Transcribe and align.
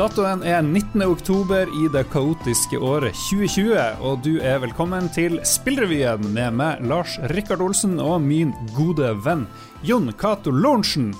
Datoen 0.00 0.40
er 0.48 0.62
19. 0.64 1.02
oktober 1.04 1.68
i 1.76 1.88
det 1.92 2.06
kaotiske 2.08 2.78
året 2.80 3.12
2020, 3.18 3.74
og 4.00 4.22
du 4.24 4.38
er 4.40 4.62
velkommen 4.62 5.10
til 5.12 5.36
Spillrevyen 5.44 6.24
med 6.32 6.54
meg, 6.56 6.80
Lars 6.88 7.18
Rikard 7.34 7.60
Olsen, 7.60 7.98
og 8.00 8.22
min 8.24 8.54
gode 8.72 9.10
venn 9.26 9.42
Jon 9.84 10.08
Cato 10.16 10.54
Lorentzen. 10.56 11.10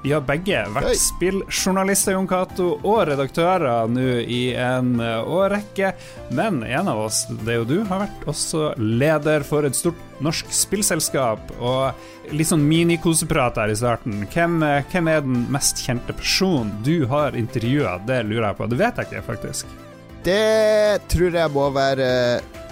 Vi 0.00 0.12
har 0.14 0.22
begge 0.24 0.62
vært 0.72 0.96
spilljournalister, 0.96 2.14
Jon 2.16 2.28
Cato, 2.28 2.70
og 2.80 3.02
redaktører 3.10 3.90
nå 3.92 4.06
i 4.24 4.54
en 4.56 4.94
eh, 5.04 5.18
årrekke. 5.28 5.90
Men 6.36 6.62
en 6.64 6.88
av 6.88 7.02
oss, 7.02 7.26
det 7.28 7.52
er 7.52 7.58
jo 7.60 7.66
du, 7.68 7.76
har 7.90 8.06
vært 8.06 8.24
også 8.30 8.70
leder 8.80 9.44
for 9.44 9.68
et 9.68 9.76
stort 9.76 10.00
norsk 10.24 10.48
spillselskap. 10.56 11.52
Og 11.60 12.32
litt 12.32 12.48
sånn 12.48 12.64
minikoseprat 12.64 13.60
her 13.60 13.74
i 13.74 13.76
starten. 13.76 14.24
Hvem, 14.32 14.56
eh, 14.64 14.80
hvem 14.88 15.12
er 15.12 15.20
den 15.26 15.44
mest 15.52 15.84
kjente 15.84 16.16
personen 16.16 16.72
du 16.86 17.04
har 17.10 17.36
intervjua? 17.36 17.98
Det 18.08 18.22
lurer 18.24 18.48
jeg 18.48 18.60
på. 18.62 18.70
Det 18.72 18.80
vet 18.80 19.02
jeg 19.02 19.10
ikke, 19.10 19.26
faktisk. 19.28 19.76
Det 20.24 21.04
tror 21.12 21.36
jeg 21.42 21.52
må 21.52 21.68
være 21.76 22.08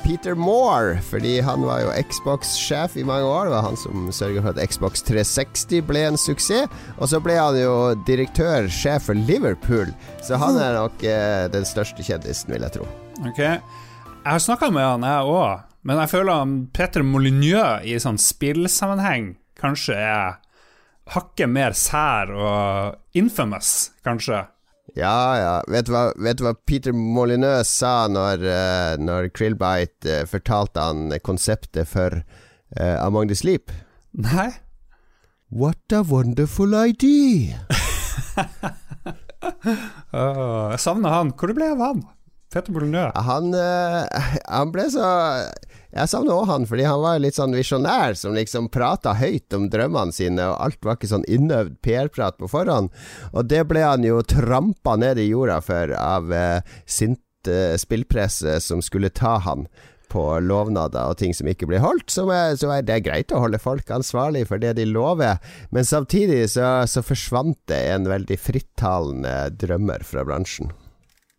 Peter 0.08 0.34
Moore, 0.34 1.02
fordi 1.02 1.40
han 1.40 1.60
var 1.68 1.82
jo 1.82 1.90
Xbox-sjef 2.08 2.94
i 2.96 3.02
mange 3.04 3.26
år. 3.28 3.44
Det 3.44 3.52
var 3.52 3.64
han 3.66 3.76
som 3.76 4.06
sørga 4.08 4.40
for 4.40 4.56
at 4.56 4.70
Xbox 4.72 5.02
360 5.04 5.82
ble 5.84 6.06
en 6.08 6.16
suksess. 6.16 6.72
Og 6.96 7.10
så 7.12 7.20
ble 7.20 7.34
han 7.36 7.58
jo 7.60 7.74
direktør, 8.08 8.70
sjef 8.72 9.10
for 9.10 9.20
Liverpool, 9.28 9.92
så 10.24 10.40
han 10.40 10.56
er 10.56 10.78
nok 10.78 11.04
eh, 11.04 11.44
den 11.52 11.68
største 11.68 12.00
kjendisen, 12.06 12.54
vil 12.54 12.64
jeg 12.64 12.78
tro. 12.78 12.88
Ok 13.28 13.42
Jeg 13.44 13.60
har 14.24 14.40
snakka 14.40 14.70
med 14.72 14.88
han, 14.88 15.04
jeg 15.04 15.28
òg, 15.28 15.68
men 15.84 16.00
jeg 16.00 16.12
føler 16.14 16.40
han 16.40 16.56
Peter 16.72 17.04
Molyneux 17.04 17.84
i 17.84 18.00
sånn 18.00 18.16
spillsammenheng 18.16 19.34
kanskje 19.60 20.00
er 20.08 20.38
hakket 21.12 21.52
mer 21.52 21.76
sær 21.76 22.32
og 22.32 23.20
infamous, 23.20 23.90
kanskje. 24.08 24.46
Ja, 24.98 25.38
ja. 25.38 25.50
Vet 25.70 25.86
du 25.86 25.92
hva, 25.94 26.08
vet 26.18 26.40
du 26.40 26.42
hva 26.42 26.56
Peter 26.66 26.94
Molyneux 26.96 27.68
sa 27.70 28.08
når, 28.10 28.42
uh, 28.42 28.94
når 28.98 29.28
Krillbite 29.30 30.10
uh, 30.10 30.24
fortalte 30.26 30.82
han 30.82 31.12
konseptet 31.22 31.86
for 31.86 32.18
uh, 32.18 32.96
Among 33.04 33.30
the 33.30 33.36
Sleep? 33.38 33.70
Nei? 34.18 34.50
What 35.54 35.94
a 35.94 36.02
wonderful 36.02 36.74
idea! 36.74 37.62
Åh, 40.18 40.74
jeg 40.74 40.82
savner 40.82 41.14
han. 41.14 41.30
Hvor 41.30 41.52
det 41.52 41.58
ble 41.60 41.70
av 41.76 41.84
han? 41.84 42.02
Peter 42.50 42.74
Molyneux. 42.74 43.14
Han, 43.28 43.54
han 43.54 44.72
ble 44.74 44.88
så 44.90 45.06
Jeg 45.98 46.10
savner 46.12 46.36
òg 46.36 46.46
han, 46.46 46.66
fordi 46.70 46.86
han 46.86 47.02
var 47.02 47.18
litt 47.22 47.38
sånn 47.38 47.56
visjonær, 47.56 48.14
som 48.18 48.36
liksom 48.36 48.70
prata 48.70 49.16
høyt 49.18 49.54
om 49.56 49.66
drømmene 49.72 50.14
sine, 50.14 50.46
og 50.46 50.60
alt 50.62 50.86
var 50.86 50.98
ikke 50.98 51.10
sånn 51.10 51.26
innøvd 51.26 51.78
PR-prat 51.82 52.38
på 52.38 52.50
forhånd. 52.52 52.92
Og 53.32 53.48
det 53.50 53.64
ble 53.70 53.82
han 53.82 54.06
jo 54.06 54.22
trampa 54.22 54.94
ned 55.00 55.18
i 55.18 55.30
jorda 55.32 55.58
for 55.64 55.94
av 55.98 56.32
eh, 56.34 56.74
sint 56.86 57.50
eh, 57.50 57.74
spillpresse 57.80 58.60
som 58.62 58.82
skulle 58.84 59.10
ta 59.10 59.38
han 59.42 59.66
på 60.08 60.22
lovnader 60.40 61.10
og 61.10 61.18
ting 61.20 61.34
som 61.36 61.48
ikke 61.50 61.68
blir 61.68 61.82
holdt, 61.84 62.08
så 62.12 62.24
er, 62.32 62.56
så 62.56 62.70
er 62.72 62.86
det 62.86 63.02
greit 63.04 63.34
å 63.34 63.42
holde 63.42 63.60
folk 63.60 63.90
ansvarlig 63.92 64.46
for 64.48 64.62
det 64.62 64.76
de 64.78 64.86
lover, 64.88 65.36
men 65.74 65.84
samtidig 65.84 66.46
så, 66.54 66.86
så 66.88 67.04
forsvant 67.04 67.58
det 67.68 67.82
en 67.92 68.08
veldig 68.08 68.38
frittalende 68.40 69.36
drømmer 69.60 70.06
fra 70.08 70.24
bransjen. 70.28 70.72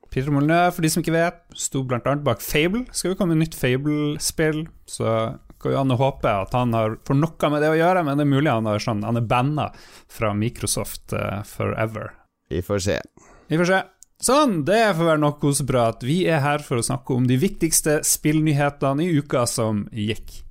Peter 0.10 0.34
Molyneux, 0.34 0.74
for 0.74 0.86
de 0.86 0.90
som 0.92 1.04
ikke 1.04 1.14
vet, 1.14 1.44
sto 1.58 1.84
annet 1.86 2.26
bak 2.26 2.42
Fable. 2.42 2.86
Skal 2.92 3.14
jo 3.14 3.20
komme 3.20 3.38
et 3.38 3.44
nytt 3.44 3.58
Fable-spill, 3.58 4.64
så 4.90 5.36
går 5.60 5.76
jo 5.76 5.82
an 5.82 5.94
å 5.94 6.00
håpe 6.00 6.32
at 6.32 6.56
han 6.56 6.74
har 6.74 6.98
får 7.06 7.20
noe 7.20 7.52
med 7.54 7.64
det 7.64 7.70
å 7.74 7.78
gjøre, 7.78 8.04
men 8.08 8.18
det 8.18 8.26
er 8.26 8.34
mulig 8.34 8.52
han, 8.52 8.68
har 8.70 8.82
sånn, 8.82 9.06
han 9.06 9.20
er 9.20 9.28
banna 9.30 9.70
fra 10.10 10.34
Microsoft 10.34 11.14
uh, 11.14 11.42
forever. 11.48 12.14
Vi 12.50 12.64
får 12.66 12.84
se. 12.88 13.00
Vi 13.52 13.60
får 13.60 13.70
se. 13.70 13.82
Sånn, 14.20 14.64
det 14.68 14.82
får 14.98 15.14
være 15.14 15.24
nok 15.24 15.38
koseprat. 15.40 16.04
Vi 16.04 16.24
er 16.28 16.42
her 16.44 16.64
for 16.66 16.82
å 16.82 16.84
snakke 16.84 17.16
om 17.16 17.28
de 17.30 17.38
viktigste 17.40 18.02
spillnyhetene 18.08 19.06
i 19.06 19.20
uka 19.22 19.46
som 19.48 19.86
gikk. 19.96 20.42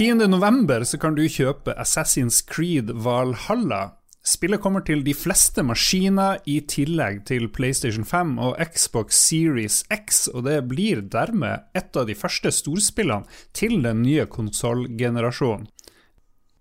10. 0.00 0.22
november 0.32 0.86
kan 0.96 1.16
du 1.18 1.26
kjøpe 1.28 1.74
Assassin's 1.76 2.40
Creed 2.46 2.94
Valhalla. 3.04 3.99
Spillet 4.20 4.60
kommer 4.60 4.82
til 4.84 5.00
de 5.00 5.14
fleste 5.16 5.62
maskiner 5.64 6.42
i 6.44 6.58
tillegg 6.68 7.22
til 7.30 7.46
PlayStation 7.48 8.04
5 8.04 8.34
og 8.44 8.58
Xbox 8.60 9.16
Series 9.16 9.78
X, 9.88 10.26
og 10.28 10.44
det 10.44 10.58
blir 10.68 11.00
dermed 11.08 11.64
et 11.72 11.96
av 11.96 12.04
de 12.04 12.16
første 12.18 12.52
storspillene 12.52 13.24
til 13.56 13.78
den 13.80 14.02
nye 14.04 14.28
konsollgenerasjonen. 14.28 15.64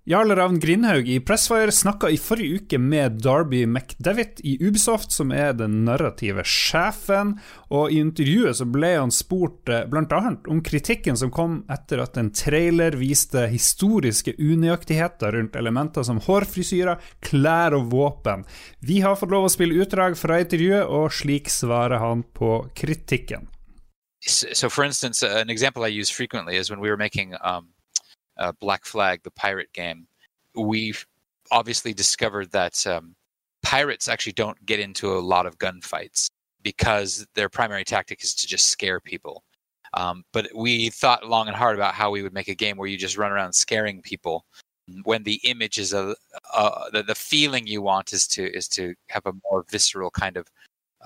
Jarle 0.09 0.36
Ravn 0.36 0.59
Grindhaug 0.59 1.09
i 1.09 1.20
Pressfire 1.20 1.72
snakka 1.72 2.09
i 2.09 2.18
forrige 2.18 2.56
uke 2.56 2.78
med 2.81 3.12
Darby 3.22 3.66
McDevitt 3.66 4.40
i 4.44 4.56
Ubisoft, 4.68 5.12
som 5.12 5.30
er 5.31 5.52
den 5.53 5.84
narrative 5.86 6.42
sjefen, 6.50 7.36
og 7.70 7.94
i 7.94 8.00
intervjuet 8.02 8.58
så 8.58 8.66
ble 8.66 8.90
han 8.96 9.14
spurt 9.14 9.70
eh, 9.70 9.86
bl.a. 9.86 10.34
om 10.50 10.64
kritikken 10.66 11.20
som 11.22 11.30
kom 11.30 11.59
etter 11.70 12.02
at 12.02 12.18
en 12.18 12.34
trailer 12.34 12.97
viste 12.97 13.46
historiske 13.53 14.34
unøyaktigheter 14.40 15.38
rundt 15.38 15.62
elementer 15.62 16.09
som 16.09 16.18
hårfrisyrer, 16.26 16.97
klær 17.30 17.78
og 17.78 17.94
våpen. 17.94 18.50
Vi 18.81 19.03
har 19.06 19.14
fått 19.22 19.30
lov 19.30 19.46
å 19.46 19.53
spille 19.53 19.78
utdrag 19.78 20.18
fra 20.18 20.41
intervjuet, 20.41 20.90
og 20.90 21.14
slik 21.14 21.53
svarer 21.53 22.02
han 22.02 22.26
på 22.26 22.64
kritikken. 22.74 23.46
so 24.26 24.70
for 24.70 24.84
instance, 24.84 25.22
an 25.22 25.52
example 25.52 25.86
I 25.86 26.02
use 26.02 26.09
frequently 26.09 26.58
is 26.58 26.72
when 26.72 26.80
we 26.80 26.90
were 26.90 26.97
making 26.97 27.36
um, 27.44 27.70
uh, 28.39 28.51
Black 28.59 28.85
Flag, 28.85 29.22
the 29.23 29.31
pirate 29.31 29.72
game. 29.73 30.07
we've 30.55 31.05
obviously 31.51 31.94
discovered 31.94 32.51
that 32.51 32.85
um, 32.88 33.16
pirates 33.63 34.07
actually 34.07 34.33
don't 34.33 34.66
get 34.66 34.79
into 34.79 35.13
a 35.13 35.19
lot 35.19 35.45
of 35.45 35.57
gunfights 35.57 36.27
because 36.63 37.25
their 37.35 37.49
primary 37.49 37.83
tactic 37.83 38.23
is 38.23 38.33
to 38.35 38.47
just 38.47 38.67
scare 38.67 38.99
people. 38.99 39.44
Um, 39.94 40.23
but 40.33 40.47
we 40.55 40.89
thought 40.89 41.28
long 41.28 41.47
and 41.47 41.55
hard 41.55 41.75
about 41.75 41.95
how 41.95 42.11
we 42.11 42.22
would 42.22 42.33
make 42.33 42.47
a 42.47 42.55
game 42.55 42.78
where 42.78 42.88
you 42.88 42.97
just 42.97 43.17
run 43.17 43.31
around 43.31 43.53
scaring 43.53 44.01
people 44.01 44.45
when 45.03 45.23
the 45.23 45.39
image 45.44 45.78
is 45.78 45.94
a 45.94 46.16
uh, 46.53 46.89
the, 46.91 47.03
the 47.03 47.16
feeling 47.16 47.67
you 47.67 47.81
want 47.81 48.13
is 48.13 48.28
to 48.28 48.51
is 48.55 48.67
to 48.67 48.94
have 49.09 49.25
a 49.25 49.33
more 49.49 49.66
visceral 49.69 50.09
kind 50.11 50.38
of 50.38 50.47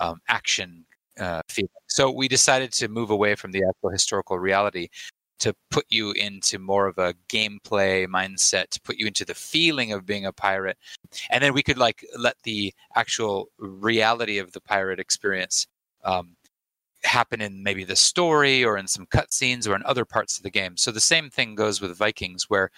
um, 0.00 0.20
action 0.28 0.84
uh, 1.18 1.42
feeling. 1.48 1.68
So 1.86 2.10
we 2.10 2.28
decided 2.28 2.72
to 2.72 2.88
move 2.88 3.10
away 3.10 3.34
from 3.34 3.52
the 3.52 3.62
actual 3.68 3.90
historical 3.90 4.38
reality 4.38 4.88
to 5.40 5.54
put 5.70 5.86
you 5.88 6.12
into 6.12 6.58
more 6.58 6.86
of 6.86 6.98
a 6.98 7.14
gameplay 7.28 8.06
mindset, 8.06 8.68
to 8.70 8.80
put 8.80 8.96
you 8.96 9.06
into 9.06 9.24
the 9.24 9.34
feeling 9.34 9.92
of 9.92 10.06
being 10.06 10.26
a 10.26 10.32
pirate, 10.32 10.78
and 11.30 11.42
then 11.42 11.52
we 11.52 11.62
could 11.62 11.78
like 11.78 12.04
let 12.16 12.36
the 12.44 12.72
actual 12.96 13.48
reality 13.58 14.38
of 14.38 14.52
the 14.52 14.60
pirate 14.60 15.00
experience 15.00 15.66
um, 16.04 16.36
happen 17.04 17.40
in 17.40 17.62
maybe 17.62 17.84
the 17.84 17.96
story 17.96 18.64
or 18.64 18.78
in 18.78 18.86
some 18.86 19.06
cutscenes 19.06 19.68
or 19.68 19.74
in 19.74 19.82
other 19.84 20.04
parts 20.04 20.36
of 20.36 20.42
the 20.42 20.50
game. 20.50 20.76
So 20.76 20.90
the 20.90 21.00
same 21.00 21.30
thing 21.30 21.54
goes 21.54 21.80
with 21.80 21.96
Vikings, 21.96 22.48
where 22.48 22.70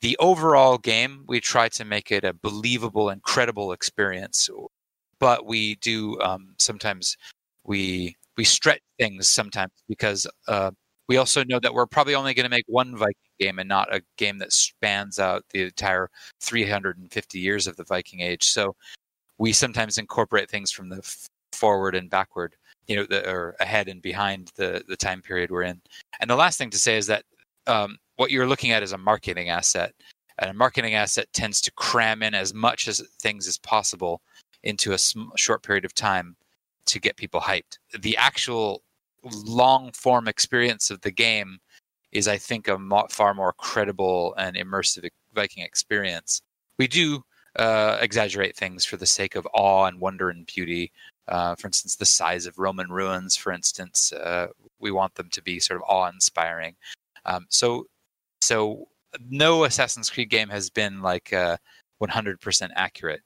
the 0.00 0.16
overall 0.18 0.78
game 0.78 1.24
we 1.28 1.40
try 1.40 1.68
to 1.70 1.84
make 1.84 2.10
it 2.10 2.24
a 2.24 2.32
believable 2.32 3.10
and 3.10 3.22
credible 3.22 3.72
experience, 3.72 4.48
but 5.18 5.46
we 5.46 5.76
do 5.76 6.20
um, 6.20 6.54
sometimes 6.58 7.16
we 7.64 8.16
we 8.36 8.44
stretch 8.44 8.80
things 8.98 9.28
sometimes 9.28 9.72
because 9.88 10.26
uh, 10.48 10.70
we 11.10 11.16
also 11.16 11.42
know 11.42 11.58
that 11.58 11.74
we're 11.74 11.88
probably 11.88 12.14
only 12.14 12.34
going 12.34 12.44
to 12.44 12.48
make 12.48 12.66
one 12.68 12.96
Viking 12.96 13.14
game 13.40 13.58
and 13.58 13.68
not 13.68 13.92
a 13.92 14.00
game 14.16 14.38
that 14.38 14.52
spans 14.52 15.18
out 15.18 15.44
the 15.50 15.62
entire 15.62 16.08
350 16.40 17.38
years 17.40 17.66
of 17.66 17.74
the 17.74 17.82
Viking 17.82 18.20
Age. 18.20 18.44
So 18.44 18.76
we 19.36 19.52
sometimes 19.52 19.98
incorporate 19.98 20.48
things 20.48 20.70
from 20.70 20.88
the 20.88 21.02
forward 21.52 21.96
and 21.96 22.08
backward, 22.08 22.54
you 22.86 22.94
know, 22.94 23.06
the, 23.06 23.28
or 23.28 23.56
ahead 23.58 23.88
and 23.88 24.00
behind 24.00 24.52
the 24.54 24.84
the 24.86 24.96
time 24.96 25.20
period 25.20 25.50
we're 25.50 25.64
in. 25.64 25.80
And 26.20 26.30
the 26.30 26.36
last 26.36 26.58
thing 26.58 26.70
to 26.70 26.78
say 26.78 26.96
is 26.96 27.08
that 27.08 27.24
um, 27.66 27.98
what 28.14 28.30
you're 28.30 28.46
looking 28.46 28.70
at 28.70 28.84
is 28.84 28.92
a 28.92 28.98
marketing 28.98 29.48
asset, 29.48 29.92
and 30.38 30.48
a 30.48 30.54
marketing 30.54 30.94
asset 30.94 31.26
tends 31.32 31.60
to 31.62 31.72
cram 31.72 32.22
in 32.22 32.34
as 32.36 32.54
much 32.54 32.86
as 32.86 33.02
things 33.20 33.48
as 33.48 33.58
possible 33.58 34.20
into 34.62 34.92
a 34.92 34.98
sm- 34.98 35.34
short 35.36 35.64
period 35.64 35.84
of 35.84 35.92
time 35.92 36.36
to 36.86 37.00
get 37.00 37.16
people 37.16 37.40
hyped. 37.40 37.78
The 37.98 38.16
actual 38.16 38.84
long 39.22 39.92
form 39.92 40.28
experience 40.28 40.90
of 40.90 41.00
the 41.02 41.10
game 41.10 41.58
is, 42.12 42.28
I 42.28 42.38
think, 42.38 42.68
a 42.68 42.78
far 43.10 43.34
more 43.34 43.52
credible 43.52 44.34
and 44.36 44.56
immersive 44.56 45.08
Viking 45.32 45.62
experience. 45.62 46.42
We 46.78 46.88
do 46.88 47.22
uh, 47.56 47.98
exaggerate 48.00 48.56
things 48.56 48.84
for 48.84 48.96
the 48.96 49.06
sake 49.06 49.36
of 49.36 49.46
awe 49.54 49.86
and 49.86 50.00
wonder 50.00 50.30
and 50.30 50.46
beauty. 50.46 50.92
Uh, 51.28 51.54
for 51.54 51.68
instance, 51.68 51.96
the 51.96 52.04
size 52.04 52.46
of 52.46 52.58
Roman 52.58 52.90
ruins, 52.90 53.36
for 53.36 53.52
instance, 53.52 54.12
uh, 54.12 54.48
we 54.80 54.90
want 54.90 55.14
them 55.14 55.28
to 55.30 55.42
be 55.42 55.60
sort 55.60 55.76
of 55.76 55.84
awe-inspiring. 55.88 56.74
Um, 57.24 57.46
so, 57.48 57.86
so 58.40 58.88
no 59.28 59.64
Assassin's 59.64 60.10
Creed 60.10 60.30
game 60.30 60.48
has 60.48 60.70
been 60.70 61.02
like 61.02 61.32
uh, 61.32 61.56
100% 62.02 62.70
accurate. 62.74 63.20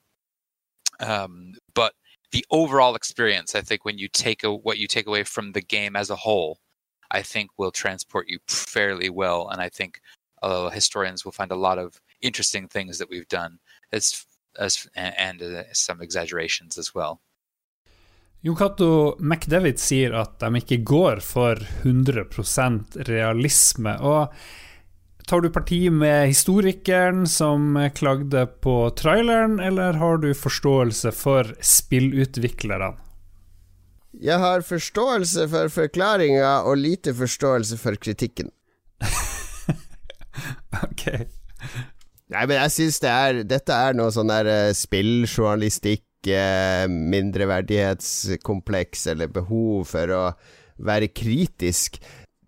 Um, 1.01 1.55
but 1.75 1.95
the 2.35 2.45
overall 2.51 2.97
experience, 2.97 3.55
I 3.55 3.61
think, 3.61 3.85
when 3.85 3.97
you 3.97 4.09
take 4.09 4.43
a, 4.43 4.53
what 4.53 4.79
you 4.79 4.89
take 4.89 5.07
away 5.07 5.23
from 5.23 5.53
the 5.53 5.63
game 5.63 5.95
as 5.95 6.11
a 6.11 6.17
whole, 6.17 6.59
I 7.19 7.23
think 7.23 7.51
will 7.57 7.71
transport 7.71 8.27
you 8.29 8.39
fairly 8.49 9.09
well. 9.09 9.49
And 9.51 9.61
I 9.63 9.69
think 9.69 10.01
uh, 10.43 10.69
historians 10.71 11.25
will 11.25 11.37
find 11.41 11.53
a 11.53 11.63
lot 11.69 11.79
of 11.79 12.01
interesting 12.21 12.67
things 12.67 12.99
that 12.99 13.09
we've 13.09 13.29
done. 13.29 13.61
As 13.93 14.27
as 14.59 14.89
and 14.95 15.43
uh, 15.43 15.63
some 15.73 16.03
exaggerations 16.03 16.79
as 16.79 16.95
well. 16.95 17.21
Jon 18.43 18.57
Cato 18.57 19.17
McDevitt 19.19 19.81
sier 19.81 20.13
at 20.21 20.39
de 20.41 20.51
ikke 20.61 20.83
går 20.85 21.23
for 21.25 21.63
100 21.83 22.27
realisme. 23.09 23.97
og 24.01 24.35
Tar 25.25 25.41
du 25.41 25.49
parti 25.51 25.91
med 25.91 26.29
historikeren 26.29 27.27
som 27.27 27.91
klagde 27.97 28.47
på 28.61 28.91
traileren, 28.99 29.61
eller 29.61 29.93
har 29.97 30.17
du 30.21 30.35
forståelse 30.37 31.13
for 31.17 31.55
spillutviklerne? 31.65 32.93
Jeg 34.21 34.37
har 34.39 34.61
forståelse 34.63 35.49
for 35.51 35.69
forklaringa 35.73 36.63
og 36.69 36.77
lite 36.79 37.15
forståelse 37.17 37.77
for 37.81 37.95
kritikken. 37.97 38.51
ok. 40.85 41.05
Nei, 42.35 42.47
men 42.47 42.57
jeg 42.59 42.71
syns 42.75 43.01
det 43.03 43.11
er 43.11 43.43
Dette 43.49 43.73
er 43.75 43.95
noe 43.97 44.11
sånn 44.15 44.31
der 44.31 44.47
uh, 44.49 44.73
spilljournalistikk, 44.77 46.05
uh, 46.29 46.87
mindreverdighetskompleks 46.89 49.07
eller 49.15 49.29
behov 49.33 49.85
for 49.91 50.07
å 50.15 50.33
være 50.85 51.09
kritisk. 51.17 51.99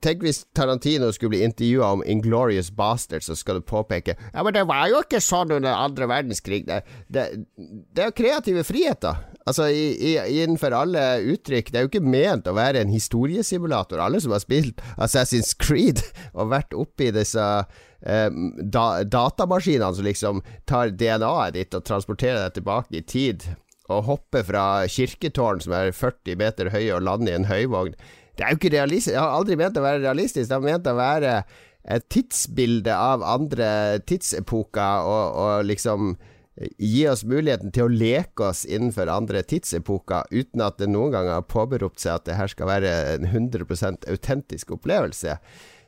Tenk 0.05 0.25
hvis 0.25 0.43
Tarantino 0.57 1.09
skulle 1.15 1.33
bli 1.33 1.45
intervjua 1.47 1.89
om 1.97 2.03
Inglorious 2.07 2.69
Bastards, 2.71 3.27
så 3.31 3.37
skal 3.39 3.61
du 3.61 3.67
påpeke 3.67 4.17
Ja, 4.33 4.43
men 4.43 4.53
det 4.55 4.67
var 4.69 4.91
jo 4.93 5.01
ikke 5.05 5.23
sånn 5.25 5.55
under 5.57 5.73
andre 5.73 6.09
verdenskrig. 6.11 6.67
Det, 6.69 6.83
det, 7.09 7.25
det 7.57 8.05
er 8.05 8.11
jo 8.11 8.19
kreative 8.21 8.65
friheter. 8.67 9.23
Altså, 9.47 9.69
i, 9.71 9.89
i, 9.95 10.15
innenfor 10.43 10.75
alle 10.75 11.03
uttrykk. 11.33 11.71
Det 11.71 11.79
er 11.79 11.87
jo 11.87 11.91
ikke 11.93 12.05
ment 12.05 12.49
å 12.51 12.57
være 12.57 12.83
en 12.83 12.93
historiesimulator. 12.93 14.03
Alle 14.03 14.21
som 14.23 14.35
har 14.35 14.43
spilt 14.43 14.83
Assassin's 14.99 15.55
Creed 15.59 16.03
og 16.39 16.51
vært 16.53 16.77
oppi 16.77 17.13
disse 17.15 17.45
eh, 17.47 18.41
da, 18.61 18.87
datamaskinene 19.07 19.93
som 19.95 20.09
liksom 20.09 20.43
tar 20.69 20.93
DNA-et 20.93 21.57
ditt 21.57 21.79
og 21.79 21.87
transporterer 21.87 22.43
deg 22.45 22.59
tilbake 22.59 23.01
i 23.01 23.07
tid, 23.07 23.49
og 23.87 24.07
hopper 24.09 24.43
fra 24.47 24.67
kirketårn 24.91 25.63
som 25.63 25.75
er 25.79 25.95
40 25.95 26.41
meter 26.41 26.73
høye, 26.75 26.91
og 26.97 27.05
lander 27.07 27.33
i 27.33 27.39
en 27.39 27.51
høyvogn. 27.51 27.95
Det 28.37 28.45
er 28.45 28.53
jo 28.53 28.61
ikke 28.61 28.75
realistisk. 28.77 29.15
Jeg 29.15 29.23
har 29.23 29.35
aldri 29.39 29.57
ment 29.59 29.79
å 29.81 29.85
være 29.85 30.05
realistisk. 30.05 30.49
Det 30.49 30.57
har 30.57 30.65
ment 30.65 30.89
å 30.91 30.97
være 30.99 31.37
et 31.87 32.09
tidsbilde 32.11 32.95
av 32.95 33.23
andre 33.25 33.69
tidsepoker, 34.07 35.07
og, 35.07 35.39
og 35.41 35.69
liksom 35.69 36.17
gi 36.81 37.05
oss 37.11 37.23
muligheten 37.29 37.73
til 37.75 37.87
å 37.87 37.93
leke 37.93 38.49
oss 38.49 38.65
innenfor 38.65 39.11
andre 39.13 39.43
tidsepoker, 39.45 40.29
uten 40.33 40.65
at 40.65 40.79
det 40.81 40.89
noen 40.89 41.13
gang 41.13 41.29
har 41.31 41.49
påberopt 41.49 42.01
seg 42.01 42.17
at 42.17 42.29
det 42.29 42.39
her 42.39 42.53
skal 42.53 42.71
være 42.71 42.93
en 43.17 43.29
100% 43.29 44.09
autentisk 44.13 44.73
opplevelse. 44.79 45.37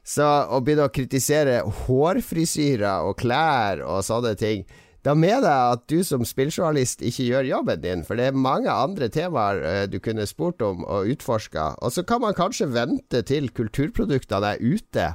Så 0.08 0.24
å 0.24 0.60
begynne 0.64 0.88
å 0.88 0.92
kritisere 0.92 1.62
hårfrisyrer 1.84 3.08
og 3.08 3.18
klær 3.20 3.82
og 3.84 4.04
sånne 4.06 4.34
ting 4.40 4.68
da 5.08 5.14
mener 5.16 5.46
jeg 5.48 5.76
at 5.78 5.84
du 5.88 6.02
som 6.04 6.26
spilljournalist 6.28 7.00
ikke 7.00 7.30
gjør 7.30 7.48
jobben 7.48 7.80
din, 7.80 8.04
for 8.04 8.20
det 8.20 8.28
er 8.28 8.36
mange 8.36 8.68
andre 8.68 9.08
temaer 9.08 9.62
uh, 9.64 9.82
du 9.88 9.96
kunne 10.04 10.28
spurt 10.28 10.60
om 10.64 10.84
og 10.84 11.08
utforska. 11.14 11.70
Og 11.80 11.94
så 11.96 12.04
kan 12.04 12.20
man 12.20 12.36
kanskje 12.36 12.68
vente 12.74 13.24
til 13.24 13.48
kulturproduktene 13.56 14.52
er 14.52 14.60
ute 14.60 15.08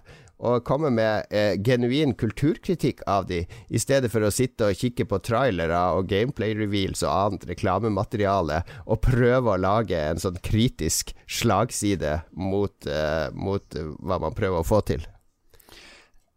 og 0.43 0.63
komme 0.67 0.89
med 0.91 1.29
eh, 1.31 1.55
genuin 1.63 2.13
kulturkritikk 2.19 3.03
av 3.07 3.27
de, 3.29 3.43
i 3.69 3.79
stedet 3.79 4.11
for 4.11 4.25
å 4.25 4.31
sitte 4.33 4.67
og 4.67 4.79
kikke 4.79 5.05
på 5.07 5.19
trailere 5.23 5.79
og 5.95 6.09
gameplay-reveals 6.11 7.03
og 7.05 7.13
annet 7.13 7.47
reklamemateriale, 7.53 8.63
og 8.83 9.01
prøve 9.05 9.53
å 9.53 9.61
lage 9.61 9.99
en 9.99 10.19
sånn 10.19 10.39
kritisk 10.43 11.13
slagside 11.31 12.19
mot, 12.35 12.75
eh, 12.87 13.29
mot 13.31 13.79
eh, 13.79 13.93
hva 14.03 14.19
man 14.25 14.35
prøver 14.35 14.59
å 14.59 14.67
få 14.67 14.81
til. 14.89 15.05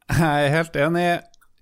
Jeg 0.06 0.47
er 0.47 0.55
helt 0.55 0.79
enig. 0.79 1.09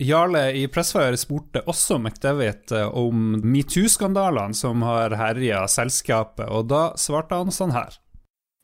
Jarle 0.02 0.48
i 0.58 0.66
Pressfire 0.66 1.16
spurte 1.16 1.62
også 1.70 2.00
McDevitt 2.00 2.72
eh, 2.74 2.88
om 2.98 3.36
metoo-skandalene 3.44 4.56
som 4.58 4.82
har 4.82 5.14
herja 5.14 5.64
selskapet, 5.70 6.48
og 6.50 6.66
da 6.72 6.88
svarte 6.98 7.38
han 7.38 7.54
sånn 7.54 7.74
her. 7.76 7.94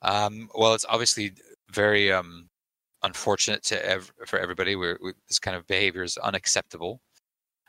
Um, 0.03 0.49
well, 0.55 0.75
it's 0.75 0.87
obviously 0.89 1.31
very 1.71 2.11
um, 2.11 2.49
unfortunate 3.03 3.63
to 3.65 3.77
ev- 3.87 4.11
for 4.27 4.39
everybody. 4.39 4.75
We're, 4.75 4.99
we, 5.01 5.13
this 5.29 5.39
kind 5.39 5.57
of 5.57 5.67
behavior 5.67 6.03
is 6.03 6.17
unacceptable. 6.17 7.01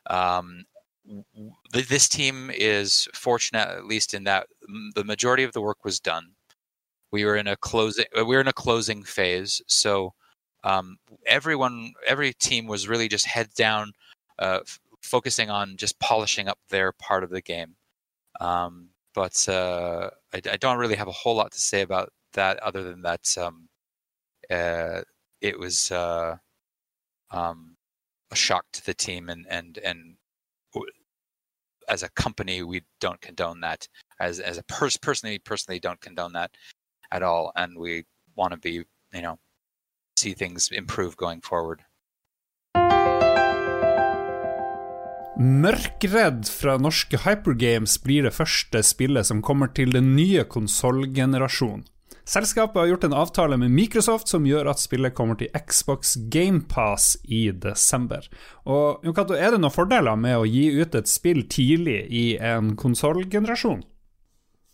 Um, 0.10 0.66
th- 1.74 1.88
this 1.88 2.10
team 2.10 2.50
is 2.54 3.08
fortunate, 3.14 3.68
at 3.68 3.86
least 3.86 4.14
in 4.14 4.24
that 4.24 4.48
the 4.96 5.04
majority 5.04 5.44
of 5.44 5.54
the 5.54 5.62
work 5.62 5.86
was 5.86 6.00
done. 6.00 6.34
We 7.12 7.26
were 7.26 7.36
in 7.36 7.48
a 7.48 7.58
closing. 7.58 8.06
Uh, 8.18 8.26
we 8.26 8.36
were 8.36 8.42
in 8.42 8.48
a 8.48 8.54
closing 8.54 9.04
phase, 9.04 9.62
so 9.68 10.14
um, 10.64 10.98
everyone, 11.26 11.94
every 12.08 12.34
team 12.34 12.68
was 12.68 12.88
really 12.88 13.08
just 13.08 13.26
heads 13.26 13.54
down, 13.54 13.94
uh, 14.40 14.60
f- 14.62 14.80
focusing 15.02 15.50
on 15.50 15.78
just 15.78 16.00
polishing 16.00 16.48
up 16.48 16.60
their 16.70 16.92
part 16.94 17.24
of 17.24 17.30
the 17.30 17.42
game. 17.42 17.76
Um, 18.40 18.90
but 19.14 19.48
uh, 19.50 20.10
I, 20.34 20.42
I, 20.52 20.58
don't 20.58 20.78
really 20.78 20.96
have 20.96 21.08
a 21.08 21.12
whole 21.12 21.36
lot 21.36 21.52
to 21.52 21.60
say 21.60 21.82
about 21.82 22.12
that, 22.34 22.58
other 22.60 22.84
than 22.84 23.02
that 23.02 23.38
um, 23.38 23.68
uh, 24.50 25.02
it 25.42 25.60
was 25.60 25.92
uh, 25.92 26.38
um, 27.32 27.76
a 28.32 28.36
shock 28.36 28.66
to 28.74 28.86
the 28.86 28.94
team, 28.94 29.30
and 29.30 29.46
and 29.50 29.80
and 29.84 30.16
as 31.90 32.04
a 32.04 32.10
company, 32.12 32.64
we 32.64 32.82
don't 33.00 33.20
condone 33.22 33.60
that. 33.62 33.88
As 34.20 34.40
as 34.40 34.58
a 34.58 34.64
person, 34.64 35.00
personally, 35.02 35.40
personally, 35.40 35.80
don't 35.80 36.00
condone 36.02 36.34
that 36.34 36.52
at 37.12 37.24
all, 37.24 37.52
and 37.56 37.78
we 37.78 38.06
want 38.36 38.54
to 38.54 38.58
be, 38.58 38.84
you 39.14 39.22
know, 39.22 39.38
see 40.22 40.34
things 40.34 40.70
improve 40.72 41.18
going 41.18 41.42
forward. 41.42 41.82
Mørkredd 45.42 46.46
fra 46.54 46.76
norske 46.78 47.18
Hypergames 47.24 47.96
blir 48.04 48.28
det 48.28 48.36
første 48.36 48.84
spillet 48.86 49.26
som 49.26 49.42
kommer 49.42 49.72
til 49.74 49.96
den 49.96 50.12
nye 50.14 50.44
konsollgenerasjonen. 50.46 51.88
Selskapet 52.32 52.78
har 52.78 52.90
gjort 52.92 53.06
en 53.08 53.16
avtale 53.18 53.58
med 53.58 53.74
Microsoft 53.74 54.30
som 54.30 54.46
gjør 54.46 54.70
at 54.72 54.80
spillet 54.80 55.16
kommer 55.18 55.40
til 55.40 55.50
Xbox 55.58 56.14
GamePass 56.32 57.16
i 57.26 57.48
desember. 57.52 58.28
Og 58.70 59.02
Jokato, 59.08 59.34
er 59.34 59.56
det 59.56 59.64
noen 59.64 59.74
fordeler 59.74 60.20
med 60.20 60.38
å 60.38 60.46
gi 60.46 60.68
ut 60.78 60.96
et 60.96 61.10
spill 61.10 61.42
tidlig 61.50 62.04
i 62.14 62.26
en 62.38 62.76
konsollgenerasjon? 62.80 63.82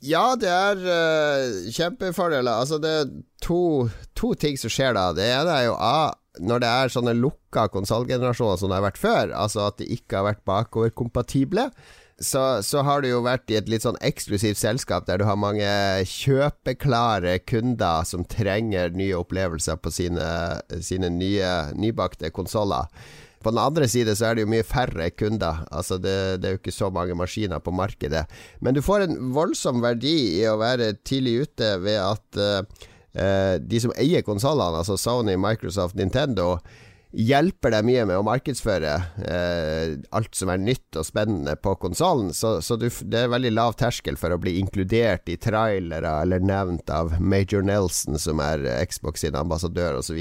Ja, 0.06 0.36
det 0.38 0.50
er 0.52 0.82
uh, 0.84 1.70
kjempefordeler. 1.74 2.54
Altså, 2.54 2.78
det 2.82 2.94
er 3.02 3.14
to, 3.42 3.88
to, 4.18 4.34
ting 4.38 4.60
som 4.62 4.72
skjer 4.74 4.94
da. 4.98 5.10
Det 5.18 5.26
ene 5.26 5.56
er 5.56 5.68
jo 5.70 5.78
A, 5.82 6.14
når 6.38 6.62
det 6.62 6.74
er 6.82 6.94
sånne 6.94 7.16
lukka 7.18 7.66
konsollgenerasjoner 7.74 8.60
som 8.62 8.70
det 8.70 8.78
har 8.78 8.90
vært 8.90 9.02
før, 9.02 9.34
altså 9.34 9.70
at 9.72 9.80
de 9.82 9.90
ikke 9.98 10.20
har 10.20 10.28
vært 10.30 10.46
bakoverkompatible 10.46 11.72
så, 12.20 12.64
så, 12.66 12.82
har 12.82 13.02
du 13.02 13.12
jo 13.12 13.22
vært 13.26 13.52
i 13.54 13.60
et 13.60 13.68
litt 13.70 13.84
sånn 13.86 14.00
eksklusivt 14.06 14.58
selskap 14.58 15.06
der 15.06 15.22
du 15.22 15.28
har 15.28 15.38
mange 15.38 15.68
kjøpeklare 16.10 17.38
kunder 17.46 18.08
som 18.10 18.26
trenger 18.26 18.96
nye 18.98 19.18
opplevelser 19.20 19.78
på 19.78 19.94
sine, 19.94 20.26
sine 20.82 21.12
nye 21.14 21.52
nybakte 21.78 22.32
konsoller. 22.34 22.90
På 23.44 23.54
den 23.54 23.62
andre 23.62 23.88
side 23.90 24.16
så 24.18 24.30
er 24.30 24.38
det 24.38 24.46
jo 24.46 24.52
mye 24.52 24.66
færre 24.66 25.10
kunder. 25.14 25.64
Altså 25.72 26.00
det, 26.02 26.42
det, 26.42 26.50
er 26.50 26.56
jo 26.56 26.62
ikke 26.62 26.76
så 26.76 26.90
mange 26.94 27.18
maskiner 27.18 27.62
på 27.64 27.74
markedet. 27.76 28.26
Men 28.60 28.78
du 28.78 28.82
får 28.86 29.06
en 29.06 29.18
voldsom 29.36 29.82
verdi 29.84 30.18
i 30.40 30.44
å 30.50 30.58
være 30.62 30.96
tidlig 31.08 31.48
ute 31.48 31.72
ved 31.84 32.02
at 32.02 32.42
uh, 32.42 33.56
de 33.62 33.82
som 33.82 33.94
eier 33.98 34.26
konsollene, 34.26 34.82
altså 34.82 34.98
Sony, 35.00 35.38
Microsoft, 35.42 35.98
Nintendo, 35.98 36.58
hjelper 37.18 37.74
deg 37.74 37.86
mye 37.88 38.04
med 38.06 38.20
å 38.20 38.26
markedsføre 38.28 38.94
eh, 39.26 39.96
alt 40.16 40.38
som 40.38 40.52
er 40.54 40.62
nytt 40.62 41.00
og 41.00 41.08
spennende 41.08 41.56
på 41.58 41.74
konsollen. 41.82 42.30
Så, 42.36 42.58
så 42.62 42.78
du, 42.78 42.88
det 43.10 43.24
er 43.24 43.34
veldig 43.34 43.54
lav 43.56 43.78
terskel 43.80 44.20
for 44.20 44.34
å 44.34 44.40
bli 44.42 44.58
inkludert 44.62 45.30
i 45.32 45.40
trailere 45.42 46.14
eller 46.22 46.44
nevnt 46.46 46.94
av 46.94 47.18
Major 47.20 47.66
Nelson, 47.66 48.20
som 48.22 48.42
er 48.44 48.64
Xbox 48.86 49.26
sin 49.26 49.38
ambassadør 49.40 50.00
osv. 50.04 50.20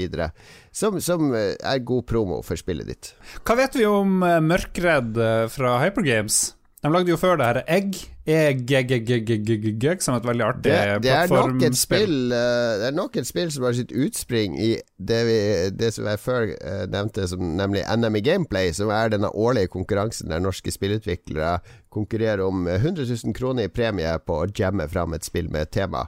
Som, 0.73 0.99
som 1.03 1.31
er 1.37 1.85
god 1.85 2.07
promo 2.09 2.41
for 2.45 2.59
spillet 2.59 2.89
ditt. 2.89 3.13
Hva 3.45 3.57
vet 3.61 3.77
vi 3.77 3.85
om 3.89 4.21
uh, 4.25 4.39
Mørkredd 4.43 5.17
uh, 5.21 5.45
fra 5.53 5.77
Hypergames? 5.85 6.56
De 6.83 6.89
lagde 6.93 7.09
jo 7.09 7.17
før 7.17 7.39
det 7.39 7.45
her 7.47 7.57
Egg, 7.73 7.95
som 10.03 10.17
et 10.17 10.25
veldig 10.27 10.43
artig 10.45 10.67
det, 10.67 10.97
det 11.07 11.13
er 11.15 11.31
nok 11.31 11.63
et 11.65 11.77
spill 11.79 12.15
uh, 12.29 12.73
Det 12.77 12.89
er 12.91 12.97
nok 12.97 13.17
et 13.17 13.29
spill 13.29 13.49
som 13.53 13.65
har 13.65 13.77
sitt 13.77 13.93
utspring 13.95 14.57
i 14.61 14.75
det, 14.99 15.21
vi, 15.25 15.37
det 15.73 15.89
som 15.95 16.09
jeg 16.11 16.21
før 16.21 16.51
uh, 16.53 16.83
nevnte, 16.93 17.25
som, 17.31 17.41
nemlig 17.57 17.85
NME 17.87 18.21
Gameplay, 18.25 18.73
som 18.77 18.91
er 18.93 19.09
denne 19.15 19.31
årlige 19.33 19.71
konkurransen 19.73 20.29
der 20.29 20.43
norske 20.43 20.73
spillutviklere 20.73 21.55
konkurrerer 21.93 22.45
om 22.45 22.67
100 22.67 23.07
000 23.09 23.37
kroner 23.37 23.65
i 23.65 23.73
premie 23.73 24.11
på 24.21 24.43
å 24.43 24.51
jamme 24.51 24.85
fram 24.91 25.17
et 25.17 25.25
spill 25.25 25.49
med 25.49 25.65
et 25.65 25.73
tema. 25.79 26.05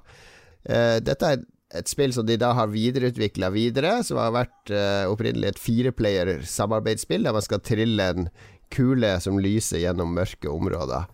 Uh, 0.69 0.99
dette 1.01 1.33
er 1.33 1.41
et 1.79 1.89
spill 1.89 2.13
som 2.13 2.25
de 2.25 2.37
da 2.41 2.51
har 2.57 2.69
videreutvikla 2.69 3.49
videre, 3.53 3.99
som 4.05 4.17
har 4.17 4.31
vært 4.33 4.71
opprinnelig 5.05 5.51
et 5.51 5.59
fireplayer 5.61 6.39
samarbeidsspill, 6.41 7.27
der 7.27 7.35
man 7.35 7.45
skal 7.45 7.61
trille 7.61 8.07
en 8.09 8.25
kule 8.73 9.15
som 9.23 9.39
lyser 9.41 9.83
gjennom 9.83 10.13
mørke 10.15 10.49
områder. 10.51 11.09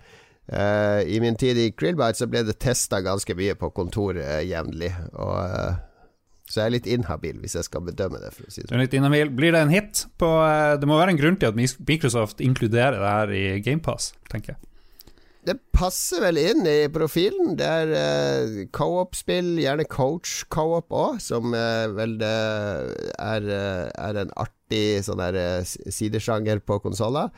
Uh, 0.45 1.01
I 1.09 1.17
min 1.23 1.37
tid 1.41 1.57
i 1.57 1.71
Krillbite 1.73 2.19
så 2.19 2.27
ble 2.29 2.43
det 2.45 2.59
testa 2.61 2.99
ganske 3.01 3.33
mye 3.37 3.55
på 3.57 3.71
kontoret 3.73 4.45
jevnlig. 4.45 4.91
Uh, 5.17 5.79
Så 6.45 6.61
jeg 6.61 6.67
er 6.67 6.75
litt 6.75 6.89
inhabil 6.93 7.39
hvis 7.41 7.55
jeg 7.57 7.65
skal 7.65 7.81
bedømme 7.87 8.19
det. 8.21 8.29
si 8.53 8.61
det 8.61 8.77
litt 8.77 8.93
inhabil. 8.93 9.31
Blir 9.33 9.55
det 9.55 9.63
en 9.65 9.73
hit? 9.73 10.05
På, 10.21 10.29
uh, 10.45 10.77
det 10.77 10.85
må 10.85 10.99
være 10.99 11.15
en 11.15 11.21
grunn 11.21 11.39
til 11.41 11.49
at 11.49 11.57
Microsoft 11.57 12.43
inkluderer 12.45 12.99
det 13.01 13.13
her 13.15 13.33
i 13.33 13.45
GamePass, 13.65 14.13
tenker 14.29 14.53
jeg. 14.53 14.61
Det 15.45 15.59
passer 15.75 16.23
vel 16.23 16.39
inn 16.41 16.65
i 16.65 16.87
profilen. 16.89 17.53
Det 17.59 17.67
er 17.67 17.91
uh, 17.93 18.63
co-op-spill, 18.73 19.59
gjerne 19.61 19.85
coach 19.85 20.39
co-op 20.49 20.95
òg, 20.95 21.19
som 21.21 21.53
uh, 21.53 21.85
vel 21.93 22.17
er, 22.25 23.45
uh, 23.45 23.83
er 23.93 24.23
en 24.23 24.33
artig 24.41 25.03
sånn 25.05 25.21
der 25.21 25.61
sidesjanger 25.69 26.63
på 26.65 26.79
konsoller. 26.81 27.29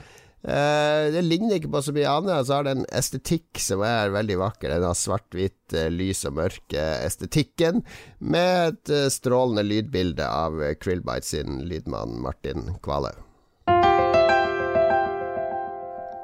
Uh, 0.47 1.09
det 1.11 1.25
ligner 1.25 1.57
ikke 1.57 1.71
på 1.73 1.81
så 1.83 1.91
mye 1.95 2.07
annet. 2.07 2.47
Så 2.47 2.55
har 2.55 2.67
det 2.67 2.77
en 2.77 2.89
estetikk 2.95 3.59
som 3.59 3.83
er 3.83 4.13
veldig 4.15 4.37
vakker. 4.39 4.71
Den 4.71 4.87
har 4.87 4.95
svart-hvitt, 4.95 5.59
uh, 5.75 5.89
lys 5.91 6.23
og 6.29 6.37
mørke 6.39 6.87
estetikken, 7.03 7.83
med 8.19 8.71
et 8.71 8.93
uh, 8.93 9.07
strålende 9.11 9.65
lydbilde 9.67 10.27
av 10.27 10.61
Krillbite 10.79 11.27
sin 11.27 11.63
lydmann 11.67 12.21
Martin 12.23 12.69
Kvale. 12.85 13.15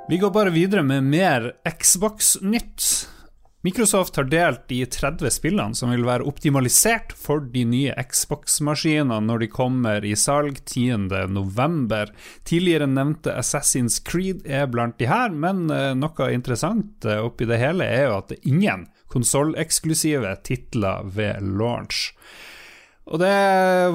Vi 0.08 0.18
går 0.18 0.32
bare 0.32 0.50
videre 0.50 0.84
med 0.84 1.04
mer 1.04 1.52
Xbox-nytt. 1.80 3.10
Microsoft 3.64 4.16
har 4.16 4.24
delt 4.28 4.66
de 4.68 4.82
30 4.86 5.32
spillene 5.32 5.76
som 5.80 5.94
vil 5.94 6.04
være 6.04 6.26
optimalisert 6.28 7.14
for 7.16 7.46
de 7.54 7.64
nye 7.64 7.94
Xbox-maskinene 8.12 9.22
når 9.24 9.46
de 9.46 9.50
kommer 9.54 10.04
i 10.04 10.12
salg 10.20 10.60
10.11. 10.68 12.12
Tidligere 12.44 12.90
nevnte 12.92 13.32
Assassin's 13.40 14.02
Creed 14.04 14.44
er 14.44 14.68
blant 14.68 15.00
de 15.00 15.08
her, 15.08 15.32
men 15.32 15.72
eh, 15.72 15.94
noe 15.96 16.28
interessant 16.36 17.08
eh, 17.08 17.24
oppi 17.24 17.48
det 17.48 17.62
hele 17.64 17.88
er 17.88 18.10
jo 18.10 18.18
at 18.18 18.34
det 18.34 18.42
er 18.42 18.52
ingen 18.52 18.86
konsolleksklusive 19.16 20.36
titler 20.44 21.08
ved 21.16 21.40
launch. 21.48 22.10
Og 23.04 23.20
det 23.20 23.32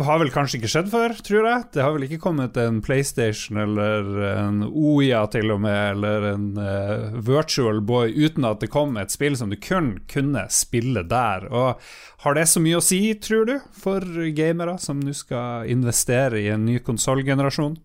har 0.04 0.18
vel 0.20 0.30
kanskje 0.32 0.58
ikke 0.58 0.68
skjedd 0.68 0.90
før, 0.92 1.14
tror 1.24 1.46
jeg. 1.48 1.62
Det 1.72 1.80
har 1.80 1.94
vel 1.94 2.04
ikke 2.04 2.20
kommet 2.20 2.58
en 2.60 2.82
PlayStation 2.84 3.56
eller 3.62 4.10
en 4.34 4.60
OIA 4.68 5.22
til 5.32 5.54
og 5.54 5.62
med, 5.64 5.78
eller 5.94 6.26
en 6.34 6.44
uh, 6.60 7.16
Virtual 7.24 7.80
Boy 7.80 8.12
uten 8.12 8.44
at 8.44 8.60
det 8.60 8.68
kom 8.74 8.98
et 9.00 9.14
spill 9.14 9.38
som 9.40 9.48
du 9.48 9.56
kun 9.56 9.94
kunne 10.12 10.44
spille 10.52 11.06
der. 11.08 11.48
Og 11.48 11.80
har 12.26 12.36
det 12.36 12.44
så 12.52 12.60
mye 12.60 12.82
å 12.82 12.84
si, 12.84 13.00
tror 13.16 13.48
du, 13.48 13.56
for 13.80 14.04
gamere 14.36 14.76
som 14.82 15.00
nå 15.00 15.16
skal 15.16 15.70
investere 15.72 16.44
i 16.44 16.50
en 16.52 16.68
ny 16.68 16.76
konsollgenerasjon? 16.84 17.78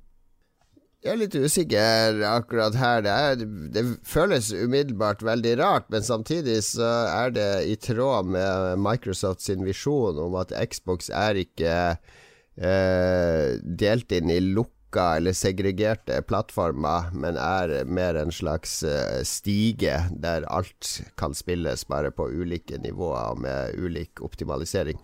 Jeg 1.03 1.11
er 1.11 1.19
litt 1.19 1.35
usikker 1.35 2.21
akkurat 2.29 2.75
her. 2.79 3.01
Det, 3.03 3.13
er, 3.13 3.41
det, 3.75 3.81
føles 4.07 4.53
umiddelbart 4.55 5.23
veldig 5.25 5.57
rart, 5.59 5.89
men 5.91 6.05
samtidig 6.05 6.61
så 6.63 6.91
er 7.11 7.33
det 7.35 7.47
i 7.67 7.75
tråd 7.75 8.29
med 8.31 8.79
Microsoft 8.79 9.43
sin 9.43 9.65
visjon 9.67 10.21
om 10.23 10.37
at 10.39 10.55
Xbox 10.71 11.11
er 11.11 11.41
ikke 11.43 11.75
eh, 11.91 13.59
delt 13.83 14.15
inn 14.15 14.31
i 14.31 14.39
lukka 14.39 15.17
eller 15.17 15.35
segregerte 15.35 16.21
plattformer, 16.23 17.11
men 17.11 17.35
er 17.35 17.81
mer 17.83 18.21
en 18.23 18.31
slags 18.31 18.79
eh, 18.87 19.19
stige 19.27 20.05
der 20.23 20.47
alt 20.47 21.01
kan 21.19 21.35
spilles 21.35 21.83
bare 21.91 22.15
på 22.15 22.31
ulike 22.31 22.79
nivåer 22.79 23.43
med 23.43 23.75
ulik 23.75 24.23
optimalisering. 24.23 25.03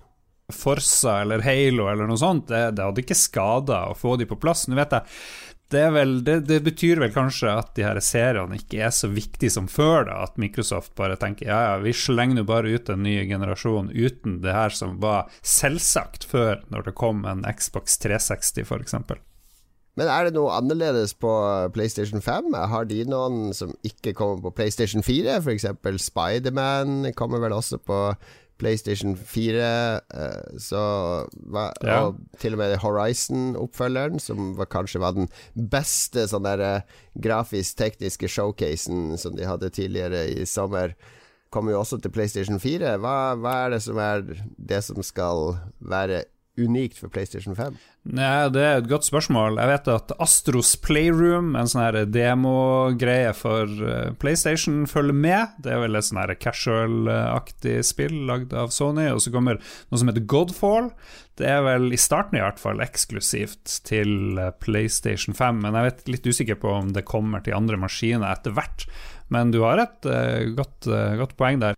Forsa 0.49 1.19
eller 1.21 1.43
Halo 1.45 1.91
eller 1.91 2.07
noe 2.09 2.17
sånt, 2.17 2.47
det, 2.49 2.71
det 2.77 2.85
hadde 2.87 3.03
ikke 3.03 3.17
skada 3.17 3.83
å 3.91 3.97
få 3.97 4.15
de 4.17 4.25
på 4.29 4.39
plass. 4.41 4.65
Nå 4.65 4.79
vet 4.79 4.95
jeg 4.95 5.05
det, 5.69 5.85
vel, 5.93 6.23
det, 6.25 6.39
det, 6.49 6.59
betyr 6.65 7.01
vel 7.03 7.11
kanskje 7.13 7.51
at 7.53 7.71
de 7.77 7.85
her 7.85 7.99
seriene 8.01 8.57
ikke 8.57 8.81
er 8.87 8.93
så 8.95 9.09
viktige 9.11 9.53
som 9.53 9.69
før, 9.69 10.07
da. 10.09 10.23
At 10.25 10.39
Microsoft 10.41 10.95
bare 10.97 11.17
tenker 11.21 11.51
ja, 11.51 11.59
ja, 11.67 11.77
vi 11.83 11.93
slenger 11.93 12.39
nå 12.39 12.45
bare 12.49 12.73
ut 12.73 12.89
en 12.89 13.03
ny 13.05 13.19
generasjon 13.29 13.91
uten 13.93 14.39
det 14.43 14.55
her 14.55 14.73
som 14.73 14.97
var 15.03 15.29
selvsagt 15.45 16.25
før, 16.29 16.63
når 16.73 16.89
det 16.89 16.97
kom 16.97 17.21
en 17.29 17.45
Xbox 17.53 17.99
360 18.01 18.65
f.eks. 18.65 18.97
Men 19.99 20.07
er 20.07 20.25
det 20.25 20.37
noe 20.37 20.55
annerledes 20.55 21.13
på 21.19 21.31
PlayStation 21.75 22.23
5? 22.23 22.53
Har 22.71 22.85
de 22.89 23.03
noen 23.09 23.49
som 23.53 23.73
ikke 23.85 24.15
kommer 24.17 24.41
på 24.45 24.55
PlayStation 24.61 25.03
4? 25.05 25.41
F.eks. 25.43 25.67
Spiderman 26.05 27.11
kommer 27.19 27.43
vel 27.43 27.57
også 27.57 27.81
på 27.83 27.99
PlayStation 28.59 29.15
4, 29.17 29.67
uh, 30.13 30.57
så 30.61 30.81
var, 31.49 31.73
ja. 31.85 32.01
Og 32.05 32.19
til 32.41 32.55
og 32.55 32.61
med 32.61 32.75
Horizon-oppfølgeren, 32.83 34.19
som 34.23 34.53
var, 34.59 34.69
kanskje 34.71 35.01
var 35.03 35.15
den 35.17 35.29
beste 35.55 36.27
sånn 36.29 36.47
der 36.47 36.65
uh, 36.65 36.97
grafisk-tekniske 37.23 38.29
showcasen 38.31 39.15
som 39.19 39.37
de 39.39 39.47
hadde 39.47 39.71
tidligere 39.75 40.25
i 40.33 40.47
sommer, 40.49 40.97
kommer 41.49 41.73
jo 41.73 41.81
også 41.81 41.97
til 42.03 42.13
PlayStation 42.13 42.59
4. 42.61 42.97
Hva, 43.01 43.15
hva 43.39 43.55
er 43.63 43.73
det 43.73 43.81
som 43.85 43.97
er 44.01 44.27
det 44.57 44.83
som 44.85 45.01
skal 45.05 45.55
være 45.79 46.25
unikt 46.59 46.99
for 46.99 47.11
PlayStation 47.13 47.55
5? 47.57 47.77
Nei, 48.09 48.49
Det 48.49 48.61
er 48.63 48.77
et 48.79 48.89
godt 48.89 49.05
spørsmål. 49.07 49.59
Jeg 49.59 49.69
vet 49.69 49.89
at 49.93 50.13
Astros 50.23 50.75
Playroom, 50.81 51.55
en 51.59 51.69
sånn 51.69 51.83
her 51.83 51.97
demogreie 52.09 53.33
for 53.37 53.67
eh, 53.67 54.11
PlayStation, 54.21 54.85
følger 54.89 55.17
med. 55.17 55.55
Det 55.63 55.73
er 55.73 55.83
vel 55.83 55.99
et 55.99 56.07
sånn 56.07 56.21
casual-aktig 56.39 57.79
spill 57.87 58.21
lagd 58.29 58.55
av 58.55 58.71
Sony. 58.75 59.09
Og 59.13 59.21
så 59.23 59.33
kommer 59.35 59.59
noe 59.59 60.01
som 60.01 60.11
heter 60.11 60.27
Godfall. 60.29 60.91
Det 61.39 61.47
er 61.47 61.61
vel 61.63 61.87
i 61.95 61.99
starten 61.99 62.39
i 62.39 62.43
hvert 62.43 62.59
fall 62.59 62.81
eksklusivt 62.83 63.79
til 63.87 64.39
eh, 64.39 64.51
PlayStation 64.63 65.37
5, 65.37 65.61
men 65.63 65.77
jeg 65.77 65.89
vet 65.89 66.11
litt 66.15 66.27
usikker 66.33 66.59
på 66.59 66.73
om 66.81 66.91
det 66.95 67.07
kommer 67.07 67.43
til 67.45 67.55
andre 67.55 67.79
maskiner 67.79 68.31
etter 68.31 68.55
hvert. 68.57 68.87
Men 69.33 69.53
du 69.53 69.61
har 69.61 69.81
et 69.81 70.09
uh, 70.09 70.49
godt, 70.57 70.89
uh, 70.89 71.17
godt 71.19 71.35
poeng 71.39 71.61
der. 71.61 71.77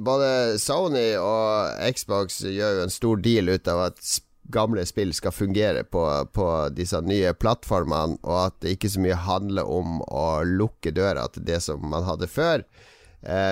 Både 0.00 0.58
Sony 0.60 1.12
og 1.20 1.76
Xbox 1.94 2.40
gjør 2.46 2.78
jo 2.78 2.86
en 2.86 2.94
stor 2.94 3.20
deal 3.22 3.52
ut 3.52 3.68
av 3.68 3.84
at 3.90 4.00
gamle 4.48 4.84
spill 4.88 5.12
skal 5.12 5.34
fungere 5.34 5.84
på, 5.84 6.02
på 6.32 6.46
disse 6.72 7.00
nye 7.04 7.34
plattformene, 7.36 8.16
og 8.24 8.38
at 8.46 8.56
det 8.64 8.76
ikke 8.76 8.90
så 8.92 9.02
mye 9.04 9.18
handler 9.28 9.68
om 9.68 10.00
å 10.08 10.28
lukke 10.48 10.92
døra 10.96 11.26
til 11.32 11.44
det 11.48 11.60
som 11.64 11.84
man 11.92 12.06
hadde 12.08 12.30
før, 12.32 12.64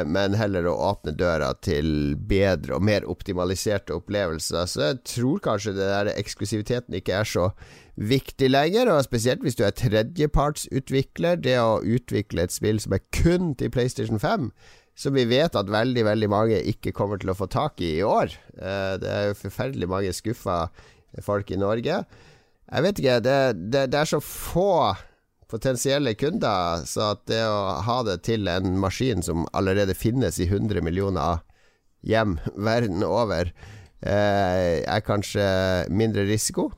men 0.07 0.37
heller 0.39 0.69
å 0.71 0.77
åpne 0.93 1.11
døra 1.19 1.49
til 1.59 2.15
bedre 2.31 2.77
og 2.77 2.85
mer 2.87 3.03
optimaliserte 3.11 3.97
opplevelser. 3.97 4.69
Så 4.71 4.85
jeg 4.85 5.01
tror 5.11 5.41
kanskje 5.43 5.75
det 5.75 5.89
der 5.91 6.11
eksklusiviteten 6.13 6.95
ikke 6.95 7.17
er 7.19 7.27
så 7.27 7.49
viktig 7.99 8.53
lenger, 8.53 8.93
og 8.95 9.03
spesielt 9.09 9.43
hvis 9.43 9.59
du 9.59 9.65
er 9.67 9.75
tredjepartsutvikler. 9.75 11.43
Det 11.43 11.59
å 11.59 11.81
utvikle 11.83 12.47
et 12.47 12.55
spill 12.55 12.79
som 12.79 12.95
er 12.95 13.03
kun 13.11 13.57
til 13.59 13.75
PlayStation 13.75 14.23
5 14.23 14.53
som 14.97 15.13
vi 15.13 15.27
vet 15.29 15.57
at 15.59 15.71
veldig 15.71 16.07
veldig 16.07 16.29
mange 16.33 16.61
ikke 16.73 16.95
kommer 16.97 17.21
til 17.21 17.31
å 17.33 17.37
få 17.37 17.49
tak 17.53 17.83
i 17.85 17.99
i 17.99 18.07
år. 18.07 18.33
Eh, 18.57 18.95
det 19.03 19.11
er 19.13 19.27
jo 19.29 19.41
forferdelig 19.43 19.91
mange 19.93 20.15
skuffa 20.17 20.63
folk 21.25 21.53
i 21.53 21.61
Norge. 21.61 22.01
Jeg 22.67 22.83
vet 22.83 23.03
ikke, 23.03 23.19
det, 23.23 23.37
det, 23.61 23.85
det, 23.93 24.01
er 24.01 24.09
så 24.09 24.23
få 24.25 24.95
potensielle 25.50 26.15
kunder, 26.19 26.83
så 26.87 27.12
at 27.15 27.26
det 27.31 27.43
å 27.47 27.83
ha 27.87 27.99
det 28.07 28.21
til 28.26 28.49
en 28.50 28.79
maskin 28.83 29.23
som 29.23 29.47
allerede 29.57 29.95
finnes 29.95 30.41
i 30.43 30.49
100 30.49 30.83
millioner 30.83 31.45
hjem 32.07 32.38
verden 32.69 33.05
over, 33.07 33.53
eh, 34.00 34.83
er 34.83 35.07
kanskje 35.07 35.47
mindre 35.91 36.26
risiko. 36.29 36.71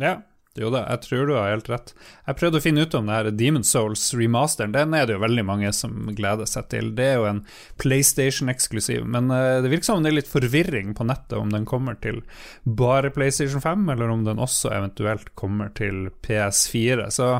Ja, 0.00 0.20
jo 0.54 0.68
da, 0.70 0.84
jeg 0.86 1.02
tror 1.02 1.26
du 1.26 1.32
har 1.34 1.50
helt 1.50 1.68
rett. 1.70 1.88
Jeg 2.28 2.38
prøvde 2.38 2.60
å 2.60 2.62
finne 2.62 2.84
ut 2.86 2.94
om 2.94 3.08
det 3.08 3.16
her 3.16 3.28
Demon 3.34 3.64
Souls 3.66 4.04
remasteren. 4.14 4.74
Den 4.74 4.94
er 4.94 5.08
det 5.08 5.16
jo 5.16 5.22
veldig 5.24 5.42
mange 5.48 5.72
som 5.74 6.12
gleder 6.14 6.46
seg 6.46 6.68
til. 6.70 6.92
Det 6.94 7.08
er 7.08 7.16
jo 7.18 7.26
en 7.26 7.40
PlayStation-eksklusiv, 7.82 9.02
men 9.02 9.32
uh, 9.34 9.58
det 9.64 9.72
virker 9.72 9.88
som 9.88 10.06
det 10.06 10.12
er 10.12 10.18
litt 10.20 10.30
forvirring 10.30 10.94
på 10.94 11.06
nettet 11.10 11.34
om 11.40 11.50
den 11.50 11.66
kommer 11.66 11.98
til 11.98 12.22
bare 12.62 13.10
PlayStation 13.14 13.64
5, 13.64 13.82
eller 13.96 14.14
om 14.14 14.22
den 14.28 14.42
også 14.42 14.70
eventuelt 14.76 15.32
kommer 15.34 15.74
til 15.74 16.06
PS4. 16.22 17.10
Så 17.18 17.32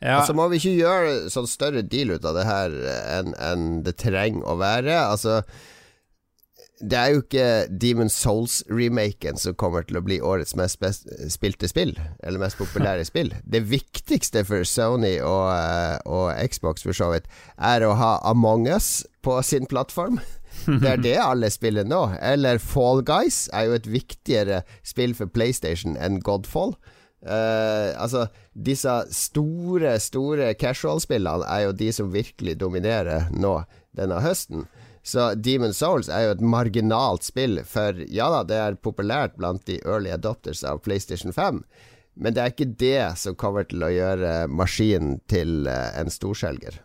ja. 0.00 0.20
Altså 0.20 0.36
må 0.36 0.48
vi 0.48 0.60
ikke 0.60 0.78
gjøre 0.78 1.12
sånn 1.32 1.48
større 1.50 1.82
deal 1.84 2.16
ut 2.16 2.24
av 2.24 2.38
det 2.38 2.46
her 2.48 2.76
enn 3.18 3.34
en 3.36 3.68
det 3.84 3.98
trenger 4.00 4.48
å 4.48 4.56
være. 4.60 4.96
Altså 5.10 5.42
det 6.80 6.96
er 6.96 7.10
jo 7.12 7.20
ikke 7.20 7.48
Demon 7.80 8.08
Souls-remaken 8.08 9.36
som 9.40 9.56
kommer 9.60 9.84
til 9.84 9.98
å 10.00 10.04
bli 10.04 10.16
årets 10.24 10.54
mest 10.56 10.80
spilte 11.28 11.68
spill, 11.68 11.92
eller 12.24 12.40
mest 12.40 12.56
populære 12.56 13.04
spill. 13.10 13.34
Det 13.44 13.60
viktigste 13.68 14.46
for 14.48 14.64
Sony 14.64 15.18
og, 15.20 15.50
eh, 15.52 15.98
og 16.08 16.32
Xbox, 16.48 16.86
for 16.86 16.96
så 16.96 17.10
vidt, 17.12 17.28
er 17.56 17.84
å 17.84 17.92
ha 18.00 18.14
Among 18.30 18.64
Us 18.72 19.02
på 19.20 19.36
sin 19.44 19.68
plattform. 19.68 20.22
Det 20.66 20.88
er 20.88 21.04
det 21.04 21.18
alle 21.20 21.50
spiller 21.52 21.84
nå. 21.88 22.00
Eller 22.24 22.60
Fall 22.60 23.04
Guys 23.06 23.46
er 23.52 23.68
jo 23.68 23.76
et 23.76 23.90
viktigere 23.90 24.62
spill 24.86 25.14
for 25.16 25.28
PlayStation 25.28 26.00
enn 26.00 26.20
Godfall. 26.24 26.74
Uh, 27.20 27.92
altså, 28.00 28.26
disse 28.56 28.92
store, 29.12 29.98
store 30.00 30.54
casual-spillene 30.56 31.44
er 31.44 31.66
jo 31.66 31.74
de 31.76 31.90
som 31.92 32.12
virkelig 32.14 32.56
dominerer 32.62 33.28
nå 33.36 33.58
denne 33.96 34.22
høsten. 34.24 34.64
Så 35.02 35.34
Demon 35.34 35.72
Souls 35.76 36.10
er 36.12 36.26
jo 36.26 36.34
et 36.34 36.42
marginalt 36.44 37.24
spill, 37.24 37.62
for 37.64 37.96
ja 38.12 38.28
da, 38.32 38.42
det 38.44 38.58
er 38.60 38.80
populært 38.84 39.38
blant 39.40 39.64
de 39.68 39.80
early 39.84 40.12
adopters 40.12 40.62
av 40.64 40.82
PlayStation 40.84 41.32
5, 41.32 41.62
men 42.20 42.36
det 42.36 42.42
er 42.42 42.52
ikke 42.52 42.72
det 42.80 43.02
som 43.20 43.36
kommer 43.38 43.64
til 43.68 43.84
å 43.84 43.92
gjøre 43.92 44.44
maskinen 44.52 45.18
til 45.30 45.64
eh, 45.70 45.88
en 45.96 46.12
storselger. 46.12 46.82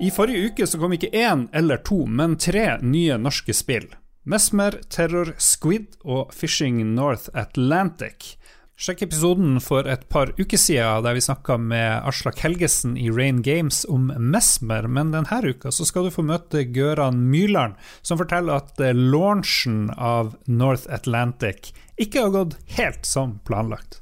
I 0.00 0.08
forrige 0.08 0.48
uke 0.48 0.66
så 0.66 0.80
kom 0.80 0.94
ikke 0.96 1.12
én 1.12 1.44
eller 1.52 1.82
to, 1.84 2.06
men 2.08 2.38
tre 2.40 2.78
nye 2.80 3.18
norske 3.20 3.52
spill. 3.52 3.90
Mesmer, 4.28 4.76
Terror, 4.92 5.32
Squid 5.40 5.96
og 6.04 6.34
Fishing 6.36 6.82
North 6.94 7.30
Atlantic. 7.32 8.34
Sjekk 8.80 9.02
episoden 9.04 9.58
for 9.60 9.84
et 9.88 10.06
par 10.12 10.30
uker 10.38 10.60
siden 10.60 11.04
der 11.04 11.16
vi 11.16 11.22
snakka 11.24 11.58
med 11.60 12.04
Aslak 12.08 12.38
Helgesen 12.40 12.94
i 12.96 13.10
Rain 13.12 13.42
Games 13.44 13.82
om 13.88 14.08
Mesmer, 14.16 14.88
men 14.88 15.12
denne 15.12 15.40
uka 15.44 15.72
skal 15.72 16.08
du 16.08 16.12
få 16.14 16.24
møte 16.24 16.64
Gøran 16.64 17.18
Myrland, 17.32 17.76
som 18.00 18.20
forteller 18.20 18.60
at 18.60 18.80
eh, 18.80 18.96
launchen 18.96 19.90
av 19.96 20.32
North 20.48 20.88
Atlantic 20.88 21.74
ikke 22.00 22.24
har 22.24 22.36
gått 22.36 22.56
helt 22.76 23.04
som 23.08 23.38
planlagt. 23.44 24.00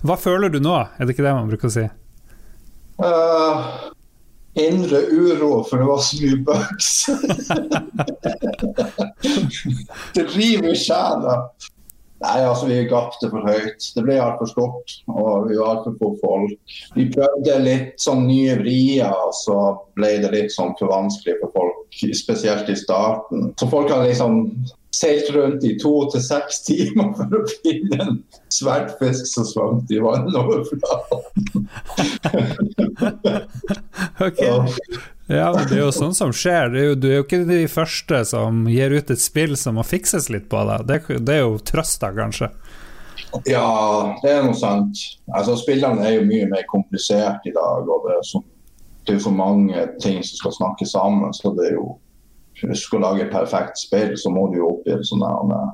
Hva 0.00 0.16
føler 0.16 0.52
du 0.52 0.60
nå, 0.60 0.76
er 0.76 1.04
det 1.04 1.16
ikke 1.16 1.24
det 1.28 1.36
man 1.36 1.52
bruker 1.52 1.68
å 1.68 1.76
si? 1.76 1.84
Uh, 3.00 3.92
indre 4.54 5.00
uro, 5.10 5.64
for 5.68 5.82
det 5.82 5.86
var 5.88 5.98
så 5.98 6.16
mye 6.22 6.36
bugs. 6.46 6.90
det 10.14 10.26
river 10.36 10.72
i 10.72 10.76
sjela. 10.78 11.38
Nei, 12.24 12.38
altså 12.46 12.68
vi 12.70 12.78
gapte 12.88 13.28
for 13.28 13.44
høyt. 13.44 13.88
Det 13.96 14.04
ble 14.06 14.16
altfor 14.22 14.48
stort, 14.48 14.94
og 15.10 15.48
vi 15.50 15.58
var 15.58 15.74
altfor 15.74 15.96
få 15.98 16.12
folk. 16.22 16.76
Vi 16.96 17.10
prøvde 17.12 17.58
litt 17.64 18.00
sånn 18.00 18.24
nye 18.28 18.54
vrier, 18.62 19.10
og 19.10 19.34
så 19.36 19.58
ble 19.98 20.14
det 20.22 20.30
litt 20.32 20.54
sånn 20.54 20.72
for 20.78 20.92
vanskelig 20.92 21.36
for 21.42 21.52
folk, 21.58 21.98
spesielt 22.16 22.70
i 22.72 22.78
starten. 22.78 23.50
Så 23.60 23.68
folk 23.68 23.92
hadde 23.92 24.08
liksom 24.12 24.40
seilt 24.94 25.30
rundt 25.34 25.64
i 25.66 25.74
to 25.80 25.92
til 26.12 26.22
seks 26.24 26.62
timer 26.66 27.10
for 27.18 27.38
å 27.38 27.42
finne 27.50 27.98
en 28.04 28.20
sverdfisk 28.52 29.26
som 29.30 29.48
svømte 29.48 29.96
i 29.96 30.02
vannoverflaten. 30.04 31.66
ok. 34.28 34.42
Ja, 35.26 35.48
det 35.56 35.72
er 35.72 35.80
jo 35.86 35.92
sånn 35.94 36.14
som 36.16 36.32
skjer. 36.36 36.74
Er 36.74 36.88
jo, 36.90 36.96
du 37.00 37.08
er 37.08 37.18
jo 37.18 37.24
ikke 37.24 37.44
de 37.48 37.62
første 37.72 38.20
som 38.28 38.66
gir 38.68 38.92
ut 38.92 39.10
et 39.10 39.22
spill 39.22 39.56
som 39.56 39.78
må 39.78 39.84
fikses 39.86 40.28
litt 40.32 40.50
på 40.52 40.60
deg. 40.68 40.84
Det, 40.88 41.20
det 41.24 41.38
er 41.38 41.46
jo 41.46 41.56
trøsta, 41.64 42.12
kanskje. 42.16 42.50
Ja, 43.48 44.14
det 44.22 44.30
er 44.30 44.44
noe 44.44 44.56
sant. 44.58 45.00
Altså, 45.32 45.56
Spillene 45.58 46.04
er 46.04 46.18
jo 46.18 46.28
mye 46.28 46.48
mer 46.50 46.66
komplisert 46.70 47.46
i 47.48 47.54
dag. 47.54 47.88
og 47.88 48.04
Det 48.06 48.18
er 48.18 48.26
så, 48.28 48.42
det 49.06 49.16
er 49.16 49.24
for 49.24 49.36
mange 49.36 49.86
ting 50.02 50.20
som 50.22 50.42
skal 50.42 50.58
snakke 50.60 50.88
sammen. 50.88 51.32
så 51.34 51.54
det 51.56 51.70
er 51.70 51.78
jo 51.78 51.94
skal 52.78 53.02
lage 53.02 53.24
et 53.24 53.32
perfekt 53.32 53.78
spill, 53.80 54.14
så 54.18 54.30
må 54.30 54.46
du 54.52 54.60
jo 54.60 54.70
opp 54.74 54.88
i 54.88 54.94
en 54.94 55.04
sånn 55.06 55.24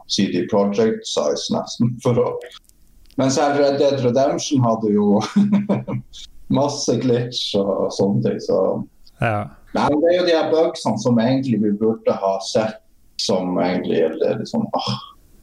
CD 0.08 0.46
Project 0.50 1.06
size 1.08 1.52
nesten. 1.54 1.94
for 2.04 2.18
å 2.18 2.32
Men 3.20 3.32
Red 3.58 3.78
Dead 3.80 4.00
Redemption 4.04 4.62
hadde 4.64 4.94
jo 4.94 5.20
masse 6.60 6.94
glitch 7.02 7.54
og 7.60 7.90
sånne 7.92 8.22
ting. 8.24 8.40
så 8.40 8.60
ja. 9.20 9.50
Men 9.74 10.00
det 10.00 10.08
er 10.10 10.16
jo 10.16 10.26
de 10.26 10.34
her 10.34 10.48
bugsene 10.50 10.98
som 10.98 11.18
egentlig 11.20 11.60
vi 11.62 11.72
burde 11.78 12.14
ha 12.22 12.32
sett 12.42 12.80
som 13.20 13.58
egentlig 13.60 14.00
er 14.00 14.40
sånn 14.48 14.64
ah, 14.78 14.94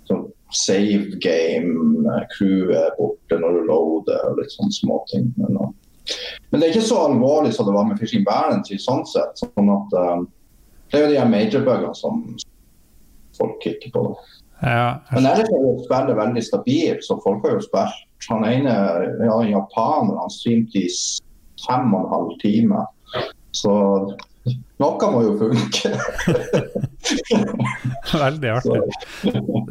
sånn 0.09 0.25
save 0.55 1.19
game, 1.23 2.07
crew 2.33 2.71
er 2.75 2.95
borte 2.97 3.37
når 3.39 3.59
du 3.59 3.67
loader 3.69 4.31
og 4.31 4.41
litt 4.41 4.55
sånne 4.55 4.73
småting. 4.73 5.29
Men, 5.37 5.59
men 6.49 6.59
det 6.59 6.67
er 6.67 6.73
ikke 6.73 6.89
så 6.89 7.03
alvorlig 7.05 7.53
som 7.55 7.69
det 7.69 7.75
var 7.75 7.87
med 7.89 8.01
Fishing 8.01 8.25
Balance 8.27 8.79
sånn 8.81 9.05
sett. 9.07 9.37
sånn 9.43 9.71
at 9.75 9.95
um, 10.01 10.27
Det 10.91 10.99
er 10.99 11.05
jo 11.05 11.13
de 11.13 11.29
major-bugene 11.31 11.95
som 11.97 12.21
folk 13.37 13.57
kikker 13.63 13.93
på. 13.93 14.03
Ja, 14.61 14.97
men 15.13 15.27
ellers 15.27 15.51
er 15.53 15.61
jo 15.61 15.73
spillet 15.83 16.17
veldig 16.17 16.43
stabilt, 16.45 17.03
så 17.05 17.19
folk 17.21 17.43
har 17.45 17.57
jo 17.57 17.65
spilt. 17.65 18.05
Han 18.31 18.45
ene 18.47 18.71
ja, 19.21 19.35
japaner 19.45 20.17
han 20.17 20.31
streamte 20.33 20.81
i 20.81 20.87
fem 21.67 21.91
og 21.93 21.99
en 21.99 22.13
halv 22.15 22.31
time. 22.41 22.81
Så 23.55 23.73
noe 24.77 25.09
må 25.11 25.23
jo 25.25 25.33
funke. 25.39 25.91
Veldig 28.23 28.51
artig. 28.53 28.81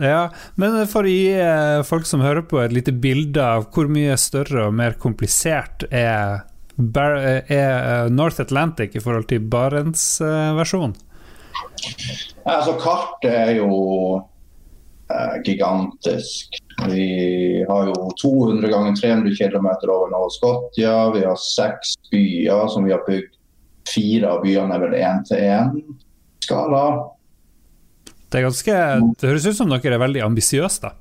Ja, 0.02 0.26
men 0.60 0.78
for 0.90 1.06
å 1.06 1.12
gi 1.12 1.30
eh, 1.38 1.82
folk 1.86 2.08
som 2.08 2.24
hører 2.24 2.44
på 2.48 2.60
et 2.62 2.74
lite 2.74 2.92
bilde 2.92 3.42
av 3.42 3.68
hvor 3.74 3.88
mye 3.92 4.18
større 4.20 4.66
og 4.68 4.76
mer 4.76 4.98
komplisert 5.00 5.86
er, 5.94 6.42
er 6.76 7.44
eh, 7.48 8.06
North 8.12 8.40
Atlantic 8.40 8.96
i 8.96 9.02
forhold 9.02 9.28
til 9.30 9.44
Barents-versjonen? 9.52 10.96
Altså, 12.46 12.76
kartet 12.80 13.32
er 13.32 13.52
jo 13.56 13.70
eh, 15.10 15.36
gigantisk. 15.44 16.60
Vi 16.92 17.64
har 17.68 17.88
jo 17.88 18.10
200 18.20 18.68
ganger 18.68 18.96
300 19.00 19.36
km 19.38 19.68
over 19.88 20.12
Nova 20.12 20.28
Scotia. 20.34 21.10
Vi 21.14 21.24
har 21.24 21.40
seks 21.40 21.96
byer 22.12 22.68
som 22.72 22.84
vi 22.84 22.92
har 22.92 23.04
bygd 23.08 23.32
fire 23.86 24.32
av 24.34 24.42
byene 24.44 24.74
er 24.74 24.82
vel 24.82 24.96
én-til-én-skala. 24.98 26.86
Det, 28.26 28.42
det 28.42 29.28
høres 29.30 29.46
ut 29.46 29.56
som 29.56 29.70
dere 29.70 29.94
er 29.94 30.02
veldig 30.02 30.24
ambisiøse, 30.26 30.82
da? 30.82 30.96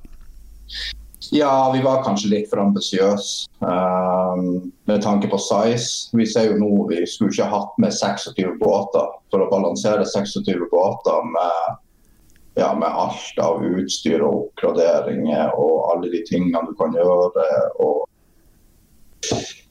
Ja, 1.32 1.70
vi 1.74 1.82
var 1.82 2.02
kanskje 2.04 2.30
litt 2.30 2.50
for 2.50 2.62
ambisiøse 2.62 3.48
um, 3.64 4.70
med 4.86 5.02
tanke 5.02 5.30
på 5.30 5.38
size. 5.40 6.10
Vi 6.16 6.26
ser 6.28 6.50
jo 6.50 6.58
nå 6.60 6.70
vi 6.90 7.02
skulle 7.08 7.34
ikke 7.34 7.48
hatt 7.50 7.74
med 7.82 7.94
26 7.94 8.56
båter 8.60 9.10
for 9.32 9.42
å 9.42 9.50
balansere 9.50 10.06
26 10.06 10.66
båter 10.70 11.30
med, 11.32 11.78
ja, 12.60 12.70
med 12.78 12.88
alt 12.88 13.42
av 13.42 13.64
utstyr 13.66 14.22
og 14.22 14.46
oppgraderinger 14.46 15.56
og 15.58 15.90
alle 15.92 16.12
de 16.14 16.22
tingene 16.28 16.62
du 16.68 16.76
kan 16.78 16.94
gjøre. 16.94 17.48
og 17.82 18.04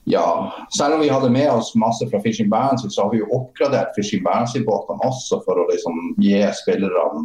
ja, 0.06 0.52
selv 0.78 0.94
om 0.94 1.00
vi 1.00 1.08
hadde 1.10 1.32
med 1.34 1.50
oss 1.50 1.72
masse 1.74 2.06
fra 2.10 2.20
Fishing 2.22 2.50
Bands, 2.50 2.84
så 2.94 3.02
har 3.02 3.10
vi 3.10 3.24
jo 3.24 3.30
oppgradert 3.34 3.96
Fishing 3.96 4.22
Balance-båtene 4.22 5.02
også 5.02 5.40
for 5.42 5.58
å 5.58 5.66
liksom 5.72 6.12
gi 6.22 6.38
spillerne 6.60 7.24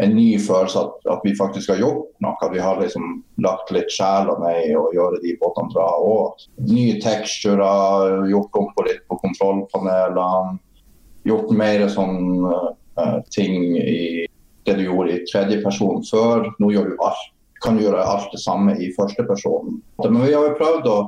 en 0.00 0.14
ny 0.16 0.38
følelse 0.40 0.80
at, 0.80 0.94
at, 1.12 1.20
vi 1.24 1.34
faktisk 1.36 1.72
har 1.72 1.80
gjort 1.82 2.08
noe. 2.24 2.50
Vi 2.52 2.60
har 2.62 2.80
liksom 2.80 3.22
lagt 3.44 3.70
litt 3.74 3.92
sjela 3.92 4.38
ned 4.40 4.74
å 4.78 4.88
gjøre 4.94 5.20
de 5.22 5.36
båtene 5.40 5.72
bra. 5.74 5.88
Og 6.00 6.46
nye 6.70 6.98
teksturer, 7.02 8.22
gjort 8.30 8.58
om 8.58 8.70
på 8.76 8.86
litt 8.88 9.02
på 9.10 9.20
kontrollpanelene. 9.22 10.58
Gjort 11.28 11.52
mer 11.54 11.84
sånn 11.92 12.46
uh, 12.48 13.18
ting 13.30 13.76
i 13.78 14.24
det 14.66 14.78
du 14.78 14.86
gjorde 14.88 15.18
i 15.18 15.24
tredjeperson 15.28 16.02
før. 16.08 16.48
Nå 16.62 16.72
gjør 16.72 16.92
du 16.92 17.04
alt, 17.04 17.28
kan 17.62 17.76
du 17.76 17.84
gjøre 17.84 18.02
alt 18.02 18.32
det 18.32 18.40
samme 18.42 18.74
i 18.80 18.90
førsteperson. 18.96 19.76
Men 20.02 20.22
vi 20.24 20.32
har 20.32 20.48
jo 20.48 20.56
prøvd 20.58 20.88
å 20.90 20.98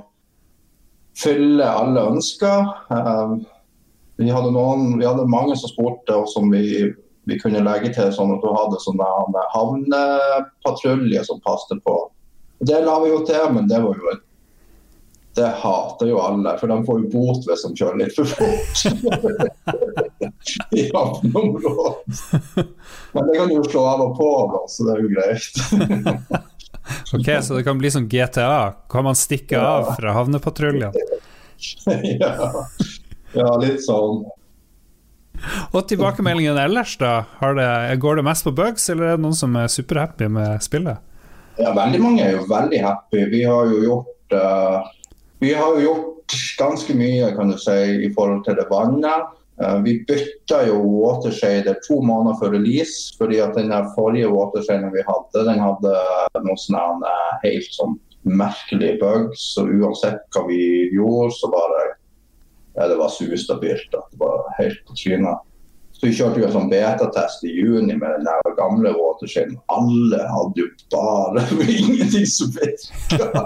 fylle 1.18 1.66
alle 1.66 2.04
ønsker. 2.12 2.68
Uh, 2.92 3.40
vi, 4.20 4.28
hadde 4.30 4.52
noen, 4.54 4.92
vi 5.00 5.08
hadde 5.08 5.26
mange 5.30 5.56
som 5.58 5.72
spurte, 5.72 6.20
oss 6.20 6.36
om 6.38 6.52
vi, 6.52 6.92
vi 7.24 7.38
kunne 7.40 7.64
legge 7.64 7.92
til 7.94 8.12
sånn 8.14 8.34
at 8.34 8.44
du 8.44 8.50
hadde 8.52 8.82
sånne 8.84 9.06
havnepatrulje 9.54 11.24
som 11.26 11.40
passet 11.44 11.80
på. 11.84 11.96
Det 12.64 12.80
la 12.84 12.98
vi 13.02 13.10
jo 13.12 13.24
til, 13.26 13.44
men 13.56 13.68
det 13.70 13.80
var 13.84 13.98
jo 13.98 14.12
et 14.14 14.22
det 15.34 15.48
hater 15.58 16.06
jo 16.06 16.20
alle, 16.22 16.52
for 16.60 16.70
de 16.70 16.76
får 16.86 16.98
jo 17.00 17.08
bot 17.10 17.46
hvis 17.48 17.64
de 17.66 17.70
kjører 17.80 17.96
litt 18.04 18.14
for 18.14 18.28
fort. 18.38 18.82
I 20.78 20.84
havneområdet. 20.94 22.22
Men 23.16 23.26
det 23.26 23.38
kan 23.40 23.50
du 23.50 23.56
jo 23.56 23.64
slå 23.66 23.82
av 23.96 24.04
og 24.04 24.14
på, 24.18 24.28
da, 24.52 24.60
så 24.70 24.86
det 24.86 24.94
er 24.94 25.02
jo 25.02 25.14
greit. 25.16 25.54
Ok, 27.16 27.28
Så 27.40 27.54
det 27.56 27.62
kan 27.64 27.78
bli 27.78 27.90
som 27.90 28.08
GTA? 28.08 28.74
Kan 28.92 29.04
man 29.04 29.16
stikke 29.16 29.56
av 29.56 29.94
fra 29.96 30.12
havnepatruljen? 30.12 30.92
ja. 32.20 32.66
ja, 33.32 33.46
litt 33.62 33.80
sånn. 33.86 34.24
Og 35.74 35.84
tilbakemeldingen 35.90 36.58
ellers, 36.60 36.96
da? 37.00 37.24
Det, 37.40 37.98
går 38.02 38.20
det 38.20 38.26
mest 38.26 38.46
på 38.46 38.54
bugs, 38.56 38.88
eller 38.92 39.12
er 39.12 39.18
det 39.18 39.24
noen 39.24 39.36
som 39.38 39.56
er 39.58 39.72
superhappy 39.72 40.28
med 40.32 40.62
spillet? 40.64 41.02
Ja, 41.60 41.70
veldig 41.76 42.00
mange 42.02 42.24
er 42.24 42.34
jo 42.38 42.48
veldig 42.50 42.80
happy. 42.82 43.24
Vi 43.30 43.44
har 43.46 43.70
jo 43.70 43.80
gjort 43.84 44.34
uh, 44.34 44.82
har 45.44 45.76
jo 45.76 45.84
gjort 45.84 46.36
ganske 46.58 46.96
mye, 46.98 47.30
kan 47.36 47.52
du 47.52 47.58
si, 47.60 47.78
i 48.06 48.10
forhold 48.14 48.44
til 48.46 48.58
det 48.58 48.66
vannet. 48.70 49.32
Uh, 49.62 49.78
vi 49.84 50.00
bytta 50.08 50.64
jo 50.66 50.80
watershader 50.82 51.78
to 51.86 52.00
måneder 52.02 52.40
før 52.40 52.56
release, 52.56 53.14
fordi 53.18 53.38
at 53.44 53.54
den 53.54 53.74
forrige 53.94 54.32
watershaden 54.32 54.90
vi 54.94 55.04
hadde, 55.06 55.44
den 55.46 55.62
hadde 55.62 55.94
noen 56.42 56.58
sånne 56.64 57.12
eh, 57.12 57.36
helt 57.44 57.70
sånn 57.76 57.94
merkelige 58.24 58.98
bugs. 59.02 59.52
Så 59.54 59.68
uansett 59.68 60.24
hva 60.34 60.46
vi 60.48 60.90
gjorde, 60.96 61.30
så 61.38 61.52
bare 61.54 61.93
ja, 62.74 62.88
det 62.88 62.96
var 62.98 63.08
sustabilt. 63.08 63.90
Det 63.90 64.18
var 64.20 64.54
helt 64.58 64.86
på 64.86 64.96
trynet. 64.98 65.42
Så 65.94 66.08
vi 66.08 66.16
kjørte 66.18 66.40
jo 66.42 66.46
en 66.48 66.54
sånn 66.56 66.70
betatest 66.72 67.44
i 67.46 67.52
juni 67.54 67.94
med 67.94 68.16
den 68.16 68.26
der 68.26 68.54
gamle 68.58 68.90
watershaden. 68.96 69.54
Alle 69.70 70.18
hadde 70.26 70.64
jo 70.64 70.66
bare 70.92 71.44
ingenting 71.78 72.26
som 72.28 72.50
virka. 72.56 73.44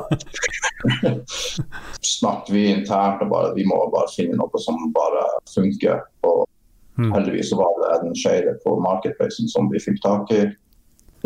Snakket 2.17 2.55
vi 2.55 2.65
internt 2.73 3.23
og 3.23 3.35
bare 3.35 3.53
vi 3.59 3.67
må 3.69 3.83
bare 3.93 4.09
finne 4.15 4.41
noe 4.41 4.63
som 4.65 4.81
bare 4.97 5.27
funker. 5.53 6.01
Og 6.25 6.47
mm. 6.97 7.13
heldigvis 7.13 7.53
så 7.53 7.61
var 7.61 7.77
det 7.85 8.01
den 8.07 8.17
skeive 8.17 8.57
på 8.65 8.79
marketplacen 8.81 9.53
som 9.53 9.69
vi 9.71 9.85
fikk 9.85 10.01
tak 10.07 10.33
i. 10.33 10.47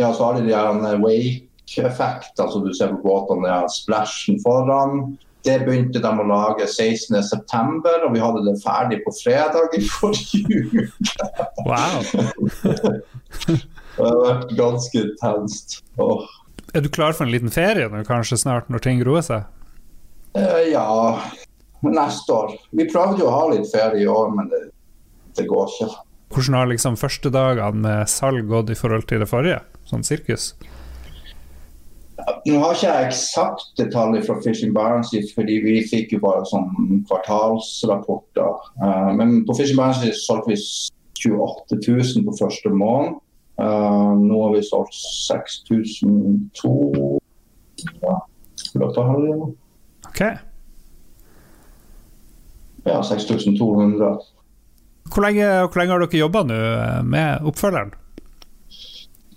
Ja, 0.01 0.11
så 0.11 0.25
har 0.27 0.41
de 0.41 0.49
de 0.49 0.57
her 0.57 0.99
wake-effekt, 1.01 2.35
altså 2.41 2.65
du 2.65 2.73
ser 2.75 2.97
på 2.97 3.03
båtene, 3.07 3.61
splashen 3.71 4.41
foran. 4.43 5.15
Det 5.43 5.57
begynte 5.67 5.99
de 6.03 6.11
å 6.11 6.27
lage 6.29 6.69
16.9, 6.71 7.89
og 8.07 8.13
vi 8.15 8.23
hadde 8.23 8.45
det 8.47 8.55
ferdig 8.63 9.01
på 9.03 9.15
fredag 9.17 9.75
i 9.75 9.83
forrige 9.91 10.63
uke. 10.69 11.29
Wow. 11.67 11.99
Det 13.93 14.07
har 14.07 14.23
vært 14.25 14.53
ganske 14.57 15.01
intenst. 15.03 15.83
Oh. 16.01 16.25
Er 16.73 16.81
du 16.81 16.89
klar 16.89 17.13
for 17.13 17.27
en 17.27 17.33
liten 17.35 17.53
ferie 17.53 17.91
nå, 17.93 18.01
kanskje 18.09 18.39
snart, 18.41 18.71
når 18.73 18.85
ting 18.87 19.03
roer 19.05 19.25
seg? 19.27 19.51
Eh, 20.39 20.71
ja, 20.73 20.87
neste 21.85 22.33
år. 22.33 22.55
Vi 22.73 22.87
prøvde 22.89 23.21
jo 23.21 23.29
å 23.29 23.35
ha 23.35 23.43
litt 23.53 23.69
ferie 23.69 24.01
i 24.01 24.09
år, 24.09 24.33
men 24.33 24.49
det, 24.49 24.63
det 25.37 25.45
går 25.51 25.69
ikke. 25.69 25.91
Hvordan 26.33 26.57
har 26.57 26.71
liksom 26.71 26.97
første 26.97 27.33
dagene 27.35 27.85
med 27.85 28.09
salg 28.09 28.49
gått 28.49 28.73
i 28.73 28.79
forhold 28.79 29.05
til 29.11 29.21
det 29.21 29.29
forrige? 29.29 29.61
Sånn 29.91 30.07
sirkus? 30.07 30.53
Nå 32.47 32.59
har 32.59 32.75
ikke 32.75 32.91
jeg 32.91 33.09
eksakte 33.09 33.85
tall 33.93 34.17
fra 34.27 34.37
Fishing 34.45 34.75
Barents, 34.75 35.13
fordi 35.37 35.55
vi 35.65 35.89
fikk 35.89 36.13
jo 36.17 36.21
bare 36.25 36.45
sånn 36.51 37.03
kvartalsrapporter. 37.09 38.53
Uh, 38.83 39.11
men 39.19 39.29
på 39.47 39.57
Fishing 39.59 39.79
Barents 39.79 40.25
solgte 40.27 40.53
vi 40.53 40.59
28 41.23 41.79
000 41.87 42.27
på 42.27 42.33
første 42.41 42.69
måned. 42.75 43.21
Uh, 43.61 44.13
nå 44.19 44.37
har 44.47 44.53
vi 44.57 44.63
solgt 44.67 44.97
6200 45.29 47.21
ja, 48.03 48.17
i 48.75 48.77
løpet 48.81 48.99
av 49.03 49.07
helga. 49.13 49.35
Okay. 50.11 50.35
Ja, 52.89 52.99
6200. 53.07 54.17
Hvor 55.13 55.23
hvor 55.69 55.79
lenge 55.79 55.93
har 55.93 56.01
dere 56.03 56.19
jobba 56.19 56.41
nå 56.49 56.59
med 57.07 57.47
oppfølgeren? 57.47 57.93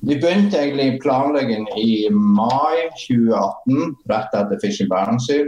Vi 0.07 0.15
begynte 0.15 0.57
egentlig 0.57 1.01
planlegging 1.01 1.67
i 1.77 2.09
mai 2.13 2.89
2018, 3.07 3.95
rett 4.05 4.35
etter 4.37 4.59
Fishing 4.61 4.89
Barentsy. 4.89 5.39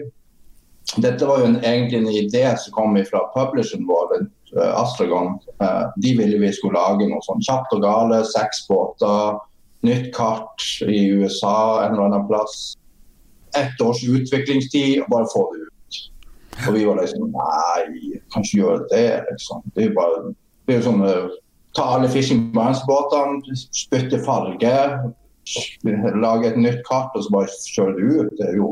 Dette 0.98 1.28
var 1.30 1.44
jo 1.44 1.50
en, 1.52 1.60
egentlig 1.62 2.00
en 2.00 2.10
idé 2.10 2.42
som 2.58 2.74
kom 2.74 2.98
fra 3.06 3.22
publisheren 3.36 3.86
vår, 3.86 4.16
uh, 4.56 4.72
Astragon. 4.82 5.36
Uh, 5.62 5.94
de 6.02 6.16
ville 6.18 6.42
vi 6.42 6.50
skulle 6.56 6.80
lage 6.80 7.06
noe 7.06 7.22
sånn 7.28 7.46
kjapt 7.46 7.78
og 7.78 7.86
gale, 7.86 8.24
seks 8.26 8.64
båter, 8.66 9.38
nytt 9.86 10.10
kart 10.18 10.66
i 10.90 11.06
USA 11.20 11.86
en 11.86 11.94
eller 11.94 12.08
annen 12.08 12.26
plass. 12.26 12.74
Ett 13.54 13.78
års 13.84 14.02
utviklingstid, 14.10 15.04
og 15.04 15.12
bare 15.14 15.34
få 15.36 15.48
det 15.54 15.68
ut. 15.68 16.04
Og 16.66 16.74
vi 16.74 16.88
var 16.90 17.04
liksom 17.04 17.30
Nei, 17.30 18.18
kan 18.34 18.42
ikke 18.42 18.64
gjøre 18.64 18.90
det, 18.90 19.10
liksom. 19.30 19.62
Det 19.76 19.86
er 19.86 19.92
jo 19.92 20.00
bare 20.02 20.24
det 20.68 20.76
er 20.76 20.82
jo 20.82 20.90
ta 21.78 21.86
alle 21.94 22.10
Fishing 22.10 22.50
Barents-båtene, 22.56 23.42
bytte 23.92 24.20
farge, 24.26 24.74
lage 26.18 26.50
et 26.50 26.60
nytt 26.60 26.82
kart 26.88 27.16
og 27.16 27.24
så 27.24 27.34
bare 27.36 27.58
kjøre 27.76 27.96
det 27.98 28.08
ut. 28.10 28.32
Det 28.40 28.50
er 28.50 28.58
jo 28.58 28.72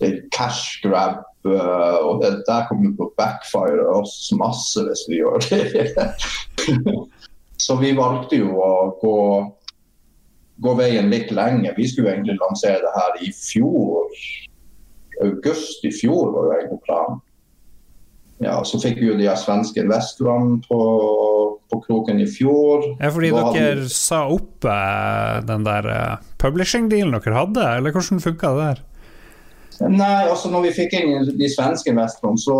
det 0.00 0.08
er 0.08 0.22
cash 0.32 0.80
grab. 0.84 1.22
Uh, 1.46 2.02
og 2.02 2.24
det 2.24 2.42
der 2.48 2.64
kommer 2.66 2.90
til 2.90 3.06
å 3.06 3.12
backfire 3.20 3.84
oss 3.94 4.32
masse 4.34 4.82
hvis 4.82 5.04
vi 5.06 5.20
gjør 5.20 5.44
det. 5.46 5.92
så 7.64 7.76
vi 7.78 7.92
valgte 7.94 8.40
jo 8.40 8.56
å 8.58 8.72
gå, 8.98 9.18
gå 10.66 10.74
veien 10.80 11.12
litt 11.12 11.30
lenger. 11.30 11.76
Vi 11.78 11.86
skulle 11.92 12.16
egentlig 12.16 12.40
lansere 12.40 12.82
det 12.82 12.96
her 12.96 13.22
i 13.22 13.30
fjor. 13.36 14.10
August 15.22 15.86
i 15.86 15.94
fjor 15.94 16.34
var 16.34 16.48
jo 16.48 16.56
egentlig 16.58 16.82
planen. 16.88 17.22
Ja, 18.42 18.58
Så 18.64 18.78
fikk 18.82 18.98
vi 19.00 19.08
jo 19.08 19.16
de 19.16 19.30
svenske 19.40 19.80
investorene 19.80 20.58
på, 20.66 20.80
på, 21.72 21.78
kroken 21.86 22.20
i 22.20 22.26
fjor. 22.28 22.84
Ja, 23.00 23.08
Fordi 23.14 23.30
da 23.32 23.44
dere 23.54 23.70
hadde... 23.78 23.92
sa 23.94 24.26
opp 24.32 24.66
eh, 24.68 25.38
den 25.48 25.64
der 25.64 25.88
eh, 25.88 26.26
publishing-dealen 26.42 27.16
dere 27.16 27.38
hadde, 27.38 27.64
eller 27.78 27.96
hvordan 27.96 28.20
funka 28.20 28.52
det 28.52 28.66
der? 28.66 28.84
Nei, 29.92 30.24
altså 30.28 30.50
når 30.52 30.68
vi 30.68 30.76
fikk 30.82 30.96
inn 30.96 31.30
de 31.36 31.48
svenske 31.52 31.92
investorene, 31.92 32.40
så, 32.40 32.58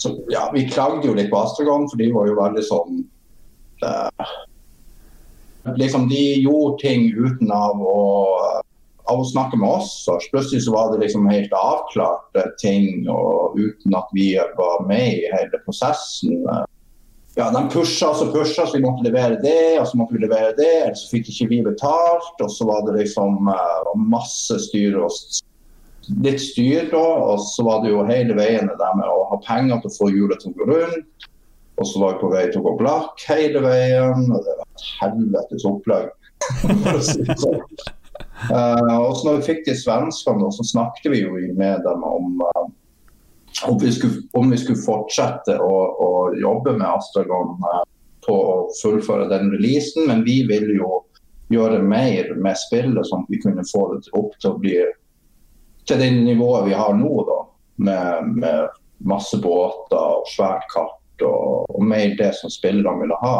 så, 0.00 0.16
Ja, 0.32 0.48
vi 0.52 0.66
klagde 0.68 1.08
jo 1.08 1.16
litt 1.16 1.30
på 1.32 1.40
Astragon, 1.40 1.88
for 1.90 2.00
de 2.00 2.10
var 2.16 2.28
jo 2.28 2.40
veldig 2.40 2.64
sånn 2.64 3.00
eh, 3.84 4.34
Liksom, 5.76 6.04
de 6.08 6.22
gjorde 6.44 6.78
ting 6.84 7.08
uten 7.16 7.50
av 7.50 7.80
å 7.82 8.02
av 9.10 9.20
å 9.22 9.26
snakke 9.28 9.58
med 9.60 9.68
oss 9.78 9.90
Så 10.04 10.16
Plutselig 10.32 10.64
så 10.66 10.74
var 10.74 10.92
det 10.92 11.02
liksom 11.04 11.28
helt 11.30 11.52
avklarte 11.56 12.46
ting, 12.62 13.06
og 13.10 13.58
uten 13.58 13.94
at 13.98 14.08
vi 14.16 14.32
var 14.58 14.86
med 14.88 15.20
i 15.20 15.28
hele 15.32 15.60
prosessen. 15.64 16.42
Ja, 17.36 17.50
De 17.52 17.62
pusha 17.72 18.08
og 18.14 18.32
pusha, 18.32 18.64
så 18.64 18.78
vi 18.78 18.84
måtte 18.84 19.04
levere 19.04 19.36
det, 19.42 19.76
og 19.80 19.86
så 19.90 19.98
måtte 20.00 20.16
vi 20.16 20.22
levere 20.24 20.54
det. 20.56 20.70
Ellers 20.86 21.04
fikk 21.10 21.28
ikke 21.32 21.50
vi 21.50 21.58
betalt, 21.66 22.32
og 22.40 22.48
så 22.52 22.64
var 22.68 22.86
det 22.86 22.96
liksom 23.02 23.50
uh, 23.50 23.90
masse 24.08 24.56
styr 24.68 24.96
og 25.04 25.12
litt 26.24 26.40
styr. 26.40 26.88
da, 26.92 27.02
Og 27.02 27.42
så 27.44 27.66
var 27.66 27.84
det 27.84 27.92
jo 27.92 28.06
hele 28.08 28.38
veien 28.38 28.70
det 28.70 28.78
der 28.80 28.96
med 28.96 29.10
å 29.10 29.26
ha 29.32 29.40
penger 29.44 29.82
til 29.82 29.92
å 29.92 29.96
få 29.98 30.10
hjulet 30.14 30.40
til 30.40 30.54
å 30.54 30.58
gå 30.62 30.70
rundt. 30.72 31.28
Og 31.76 31.84
så 31.84 32.00
var 32.00 32.14
vi 32.14 32.22
på 32.22 32.32
vei 32.32 32.46
til 32.48 32.62
å 32.62 32.70
gå 32.70 32.74
blakk 32.80 33.20
hele 33.28 33.60
veien. 33.66 34.30
og 34.32 34.40
Det 34.40 34.56
var 34.56 34.64
et 34.64 34.88
helvetes 35.02 35.68
opplegg. 35.68 36.08
Uh, 38.50 38.98
og 39.00 39.16
så 39.16 39.26
når 39.26 39.38
vi 39.40 39.46
fikk 39.48 39.64
de 39.66 39.74
svenskene, 39.78 40.50
så 40.54 40.66
snakket 40.66 41.12
vi 41.12 41.22
jo 41.24 41.34
med 41.58 41.82
dem 41.86 42.04
om, 42.06 42.42
uh, 42.42 42.66
om, 43.66 43.78
vi, 43.80 43.92
skulle, 43.92 44.22
om 44.38 44.50
vi 44.52 44.60
skulle, 44.60 44.82
fortsette 44.84 45.56
å, 45.62 45.74
å 46.06 46.10
jobbe 46.38 46.76
med 46.76 46.86
Astragon 46.86 47.56
uh, 47.64 47.82
på 48.26 48.36
å 48.36 48.56
fullføre 48.82 49.28
den 49.32 49.50
releasen. 49.54 50.06
Men 50.10 50.24
vi 50.26 50.42
ville 50.48 50.78
jo 50.78 51.00
gjøre 51.52 51.82
mer 51.82 52.32
med 52.42 52.58
spillet, 52.58 53.06
sånn 53.08 53.26
at 53.26 53.34
vi 53.34 53.42
kunne 53.42 53.66
få 53.66 53.88
det 53.94 54.14
opp 54.18 54.34
til 54.42 54.52
å 54.52 54.62
bli 54.62 54.78
til 55.86 56.00
det 56.02 56.10
nivået 56.16 56.66
vi 56.66 56.78
har 56.78 56.94
nå. 56.98 57.12
da, 57.26 57.42
Med, 57.76 58.30
med 58.40 58.78
masse 59.04 59.36
båter 59.36 59.98
og 60.00 60.24
svært 60.32 60.64
kart 60.72 61.22
og, 61.26 61.66
og 61.68 61.82
mer 61.84 62.14
det 62.16 62.30
som 62.38 62.50
spillerne 62.50 63.02
ville 63.02 63.18
ha. 63.20 63.36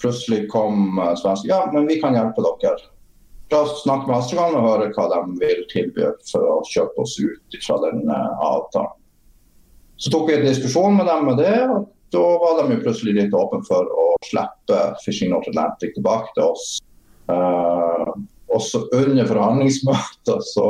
Plutselig 0.00 0.46
kom 0.52 1.00
svenskene 1.18 1.50
ja, 1.50 1.64
men 1.74 1.88
vi 1.90 1.98
kan 2.00 2.14
hjelpe 2.16 2.44
dere 2.46 2.78
da 3.50 3.64
snakke 3.66 4.06
med 4.06 4.16
Astragon 4.16 4.58
og 4.60 4.66
høre 4.68 4.90
hva 4.94 5.06
de 5.10 5.20
vil 5.40 5.62
tilby 5.72 6.06
for 6.30 6.46
å 6.46 6.58
kjøpe 6.70 7.02
oss 7.02 7.16
ut 7.18 7.56
fra 7.64 7.78
den 7.84 8.04
uh, 8.06 8.44
avtalen. 8.46 8.94
Så 10.00 10.12
tok 10.12 10.30
vi 10.30 10.38
en 10.38 10.46
diskusjon 10.46 10.96
med 10.96 11.10
dem 11.10 11.26
med 11.28 11.42
det, 11.42 11.56
og 11.68 11.90
da 12.14 12.22
var 12.42 12.62
de 12.62 12.78
plutselig 12.80 13.16
litt 13.18 13.34
åpne 13.36 13.60
for 13.66 13.90
å 13.90 14.06
slippe 14.24 14.78
Fishing 15.04 15.34
North 15.34 15.50
Atlantic 15.50 15.92
tilbake 15.96 16.30
til 16.36 16.46
oss. 16.46 16.78
Uh, 17.30 18.14
også 18.50 18.84
under 18.96 19.28
forhandlingsmøtet 19.28 20.46
så, 20.46 20.68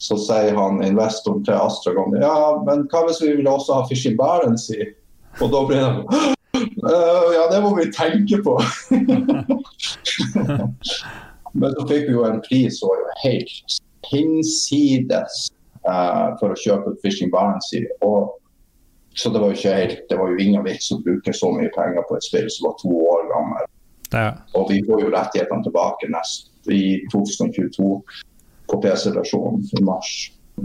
så, 0.00 0.16
sier 0.20 0.56
han 0.56 0.80
investoren 0.84 1.42
til 1.44 1.58
Astragon 1.58 2.14
ja, 2.16 2.32
men 2.64 2.86
hva 2.88 3.02
hvis 3.04 3.20
vi 3.20 3.34
vil 3.42 3.50
også 3.50 3.76
ha 3.76 3.88
Fishing 3.90 4.16
Barents 4.16 4.70
i? 4.72 4.86
Og 5.44 5.52
da 5.52 5.60
blir 5.68 5.84
de 5.84 5.90
uh, 6.86 7.28
ja, 7.36 7.44
det 7.52 7.60
må 7.64 7.74
vi 7.76 7.90
tenke 7.92 8.40
på. 8.44 8.56
Men 11.60 11.74
så 11.76 11.86
fikk 11.88 12.08
vi 12.08 12.16
jo 12.16 12.24
en 12.28 12.42
pris 12.44 12.80
som 12.80 12.90
var 12.92 13.02
jo 13.02 13.14
helt 13.24 13.76
hinsides 14.10 15.38
uh, 15.88 16.36
for 16.40 16.52
å 16.52 16.58
kjøpe 16.60 16.92
ut 16.92 17.02
Fishing 17.04 17.32
Barentsea. 17.32 17.88
Så 19.16 19.32
det 19.32 19.40
var 19.40 19.48
jo 19.48 19.56
ikke 19.56 19.74
helt, 19.78 20.02
det 20.10 20.18
var 20.20 20.28
jo 20.32 20.44
ingen 20.44 20.64
vits 20.66 20.90
å 20.92 21.00
bruke 21.00 21.32
så 21.32 21.48
mye 21.54 21.72
penger 21.72 22.04
på 22.04 22.18
et 22.18 22.26
spill 22.26 22.48
som 22.52 22.68
var 22.68 22.78
to 22.82 22.92
år 22.92 23.28
gammel. 23.32 23.68
Ja. 24.12 24.26
Og 24.58 24.68
vi 24.70 24.82
får 24.86 25.02
jo 25.02 25.12
rettighetene 25.14 25.64
tilbake 25.64 26.10
nest 26.12 26.50
i 26.70 26.98
2022 27.14 27.86
på 28.68 28.80
PC-versjonen 28.82 29.64
i 29.72 29.84
mars. 29.86 30.10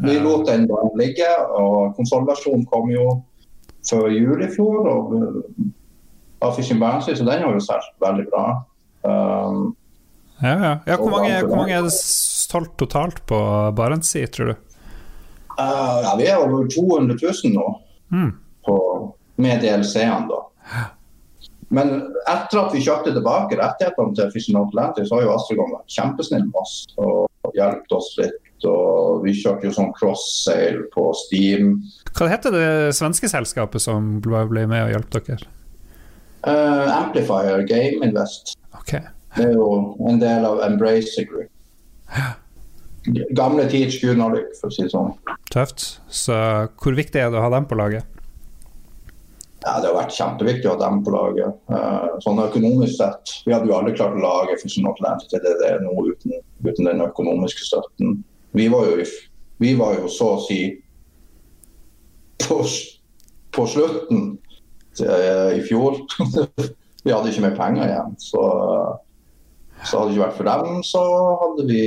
Vi 0.04 0.18
lot 0.20 0.48
den 0.48 0.68
bare 0.68 0.92
ligge, 1.00 1.30
og 1.56 1.96
konsollversjonen 1.96 2.68
kom 2.72 2.92
jo 2.92 3.06
før 3.88 4.12
jul 4.12 4.44
i 4.44 4.52
fjor. 4.52 4.88
og 4.88 5.16
av 6.42 6.56
Fishing 6.58 6.80
Barents, 6.80 7.06
så 7.06 7.26
den 7.26 7.44
har 7.44 7.54
jo 7.54 7.62
solgt 7.62 7.92
veldig 8.02 8.26
bra. 8.32 8.46
Um, 9.06 9.76
ja, 10.42 10.54
ja. 10.54 10.74
ja 10.88 10.98
hvor, 10.98 11.12
mange, 11.14 11.34
hvor, 11.46 11.58
mange, 11.62 11.78
er 11.78 11.86
det 11.86 11.94
solgt 11.96 12.78
totalt 12.82 13.22
på 13.30 13.40
Barentssea, 13.78 14.30
tror 14.34 14.54
du? 14.54 14.56
Uh, 15.60 16.00
ja, 16.06 16.16
Vi 16.18 16.30
er 16.30 16.42
over 16.42 16.68
200 16.72 17.18
000 17.22 17.54
nå, 17.54 17.68
mm. 18.14 18.32
på, 18.66 18.78
med 19.44 19.62
DLC-ene. 19.64 20.26
da. 20.32 20.42
Men 21.72 21.94
etter 22.28 22.60
at 22.66 22.74
vi 22.76 22.84
kjøpte 22.84 23.14
tilbake 23.16 23.56
rettighetene 23.60 24.16
til 24.18 24.32
Fishing 24.34 24.58
Atlantic, 24.60 25.08
så 25.08 25.18
har 25.20 25.28
jo 25.28 25.36
Astragon 25.38 25.76
vært 25.78 25.94
kjempesnill 25.96 26.44
med 26.50 26.58
oss 26.60 26.74
og 27.00 27.56
hjulpet 27.56 27.96
oss 27.96 28.10
litt. 28.20 28.42
Og 28.68 29.24
vi 29.24 29.34
kjørte 29.34 29.70
jo 29.70 29.74
sånn 29.74 29.94
cross-sail 29.96 30.84
på 30.94 31.08
Steam. 31.24 31.78
Hva 32.12 32.28
heter 32.30 32.54
det 32.54 32.68
svenske 32.98 33.30
selskapet 33.32 33.82
som 33.82 34.20
ble 34.22 34.68
med 34.68 34.84
og 34.84 34.94
hjalp 34.98 35.16
dere? 35.16 35.40
Uh, 36.42 36.90
Amplifier 36.98 37.64
Game 37.70 38.04
Invest. 38.06 38.56
Okay. 38.82 39.06
Det 39.36 39.48
er 39.48 39.56
jo 39.56 39.68
en 40.10 40.20
del 40.22 40.46
av 40.48 40.62
Embracer 40.66 41.28
Group. 41.30 41.50
Gamle 43.38 43.66
Teach 43.72 44.02
Gunnarlyk, 44.02 44.52
for 44.60 44.70
å 44.70 44.76
si 44.76 44.86
det 44.86 44.94
sånn. 44.94 45.14
Tøft. 45.54 45.86
Så 46.12 46.36
hvor 46.82 46.98
viktig 46.98 47.22
er 47.22 47.32
det 47.32 47.40
å 47.40 47.46
ha 47.46 47.52
dem 47.54 47.68
på 47.70 47.78
laget? 47.80 48.06
Ja, 49.62 49.78
Det 49.80 49.92
har 49.92 49.98
vært 49.98 50.16
kjempeviktig 50.18 50.70
å 50.70 50.74
ha 50.74 50.82
dem 50.82 51.02
på 51.06 51.14
laget. 51.14 51.58
Uh, 51.70 52.18
sånn 52.24 52.42
økonomisk 52.42 52.98
sett. 52.98 53.34
Vi 53.46 53.54
hadde 53.54 53.70
jo 53.70 53.78
aldri 53.78 53.94
klart 53.98 54.18
å 54.18 54.24
lage 54.24 54.58
Fusion 54.62 54.90
Atlantic 54.90 55.30
til 55.30 55.44
det 55.44 55.54
det 55.62 55.68
er 55.76 55.84
nå 55.84 55.94
uten, 56.08 56.40
uten, 56.66 56.88
den 56.90 57.04
økonomiske 57.06 57.68
støtten. 57.68 58.24
Vi 58.58 58.66
var 58.74 58.90
jo, 58.90 59.06
vi 59.62 59.76
var 59.78 60.00
jo 60.00 60.10
så 60.10 60.32
å 60.36 60.42
si 60.48 60.64
på, 62.42 62.58
på 63.54 63.68
slutten 63.70 64.26
uh, 65.06 65.52
i 65.54 65.62
fjor. 65.70 66.02
vi 67.06 67.14
hadde 67.14 67.30
ikke 67.30 67.46
mer 67.46 67.58
penger 67.58 67.86
igjen. 67.86 68.18
Så, 68.22 68.42
så 69.84 70.00
hadde 70.00 70.12
det 70.12 70.16
ikke 70.16 70.26
vært 70.26 70.38
for 70.38 70.50
dem, 70.50 70.82
så 70.86 71.02
hadde 71.42 71.66
vi 71.70 71.84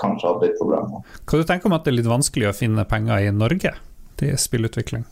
kanskje 0.00 0.28
hatt 0.28 0.44
litt 0.44 0.56
problemer. 0.58 1.02
Hva 1.22 1.40
du 1.40 1.48
tenker 1.48 1.70
om 1.70 1.76
at 1.76 1.84
det 1.86 1.92
er 1.92 1.98
litt 2.00 2.10
vanskelig 2.10 2.48
å 2.50 2.56
finne 2.56 2.86
penger 2.88 3.28
i 3.28 3.34
Norge 3.34 3.74
til 4.20 4.38
spillutvikling? 4.38 5.04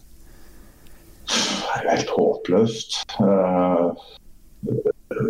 Det 1.31 1.77
er 1.77 1.85
jo 1.85 1.93
helt 1.93 2.13
håpløst. 2.17 2.99
Uh, 3.23 3.95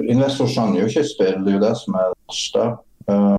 investor 0.08 0.48
skjønner 0.48 0.82
jo 0.82 0.88
ikke 0.88 1.04
spill, 1.08 1.44
det 1.44 1.52
er 1.52 1.58
jo 1.58 1.64
det 1.66 1.74
som 1.82 2.00
er 2.00 2.08
det 2.08 2.20
verste. 2.32 2.66
Uh, 3.10 3.36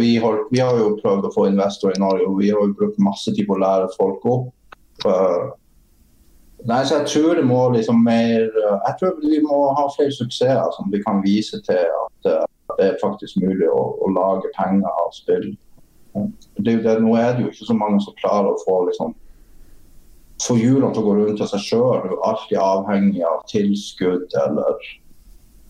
vi, 0.00 0.14
har, 0.22 0.40
vi, 0.50 0.62
har, 0.64 0.80
jo 0.80 0.96
prøvd 1.02 1.28
å 1.28 1.34
få 1.34 1.48
investor 1.50 1.92
i 1.92 2.00
Norge, 2.00 2.26
og 2.26 2.40
vi 2.40 2.50
har 2.50 2.64
jo 2.64 2.76
brukt 2.78 3.00
masse 3.02 3.34
tid 3.36 3.48
på 3.48 3.58
å 3.58 3.62
lære 3.62 3.90
folk 3.98 4.24
opp. 4.32 4.48
Uh, 5.04 5.52
nei, 6.64 6.80
så 6.84 7.02
Jeg 7.02 7.12
tror 7.12 7.36
det 7.38 7.44
må 7.48 7.60
liksom 7.72 8.02
mer 8.04 8.50
Jeg 8.52 8.96
tror 9.00 9.14
vi 9.22 9.38
må 9.40 9.62
ha 9.78 9.86
flere 9.94 10.12
suksesser 10.12 10.74
som 10.76 10.90
vi 10.92 11.00
kan 11.00 11.22
vise 11.24 11.60
til 11.64 11.86
at 11.88 12.49
det 12.78 12.86
er 12.86 13.02
faktisk 13.02 13.40
mulig 13.42 13.68
å, 13.70 13.80
å 14.00 14.12
lage 14.14 14.52
penger 14.56 14.88
av 14.90 15.10
spill. 15.16 15.50
Det, 16.12 16.76
det, 16.84 16.96
nå 17.02 17.14
er 17.18 17.34
det 17.34 17.44
jo 17.44 17.50
ikke 17.52 17.68
så 17.68 17.76
mange 17.78 18.00
som 18.04 18.16
klarer 18.18 18.50
å 18.50 18.62
få 18.64 18.80
liksom 18.88 19.14
få 20.40 20.56
hjulene 20.56 20.92
til 20.94 21.02
å 21.02 21.06
gå 21.06 21.16
rundt 21.18 21.42
av 21.44 21.50
seg 21.52 21.64
sjøl. 21.66 22.00
Du 22.04 22.14
er 22.14 22.24
alltid 22.30 22.60
avhengig 22.62 23.24
av 23.28 23.42
tilskudd 23.50 24.38
eller 24.40 24.86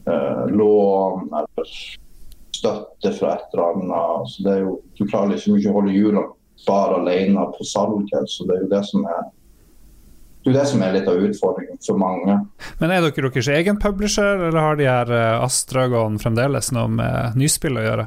eh, 0.06 0.44
lån 0.54 1.26
eller 1.26 1.74
støtte 2.56 3.12
fra 3.18 3.34
et 3.34 3.54
eller 3.54 3.66
annet. 3.66 4.30
Så 4.30 4.46
det 4.46 4.54
er 4.54 4.62
jo, 4.64 4.76
du 4.98 5.04
klarer 5.06 5.34
liksom 5.34 5.58
ikke 5.58 5.72
å 5.72 5.78
holde 5.80 5.96
hjulene 5.96 6.26
bare 6.66 7.00
alene 7.00 7.46
på 7.56 7.66
salget. 7.66 8.30
Så 8.30 8.46
det 8.48 8.56
er 8.56 8.64
jo 8.66 8.72
det 8.72 8.82
som 8.88 9.06
er 9.08 9.28
det 10.44 10.54
er 10.54 10.56
det 10.56 10.68
som 10.70 10.82
er 10.82 10.94
litt 10.94 11.08
av 11.10 11.20
utfordringen 11.20 11.80
for 11.84 12.00
mange. 12.00 12.38
Men 12.80 12.92
er 12.94 13.04
dere 13.04 13.28
deres 13.28 13.48
egen 13.52 13.76
publisher, 13.80 14.46
eller 14.48 14.60
har 14.64 14.78
de 14.78 14.86
her 14.88 15.12
eh, 15.12 15.44
Astragon 15.44 16.16
fremdeles 16.22 16.70
noe 16.72 16.88
med 16.88 17.36
nyspill 17.36 17.76
å 17.76 17.84
gjøre? 17.84 18.06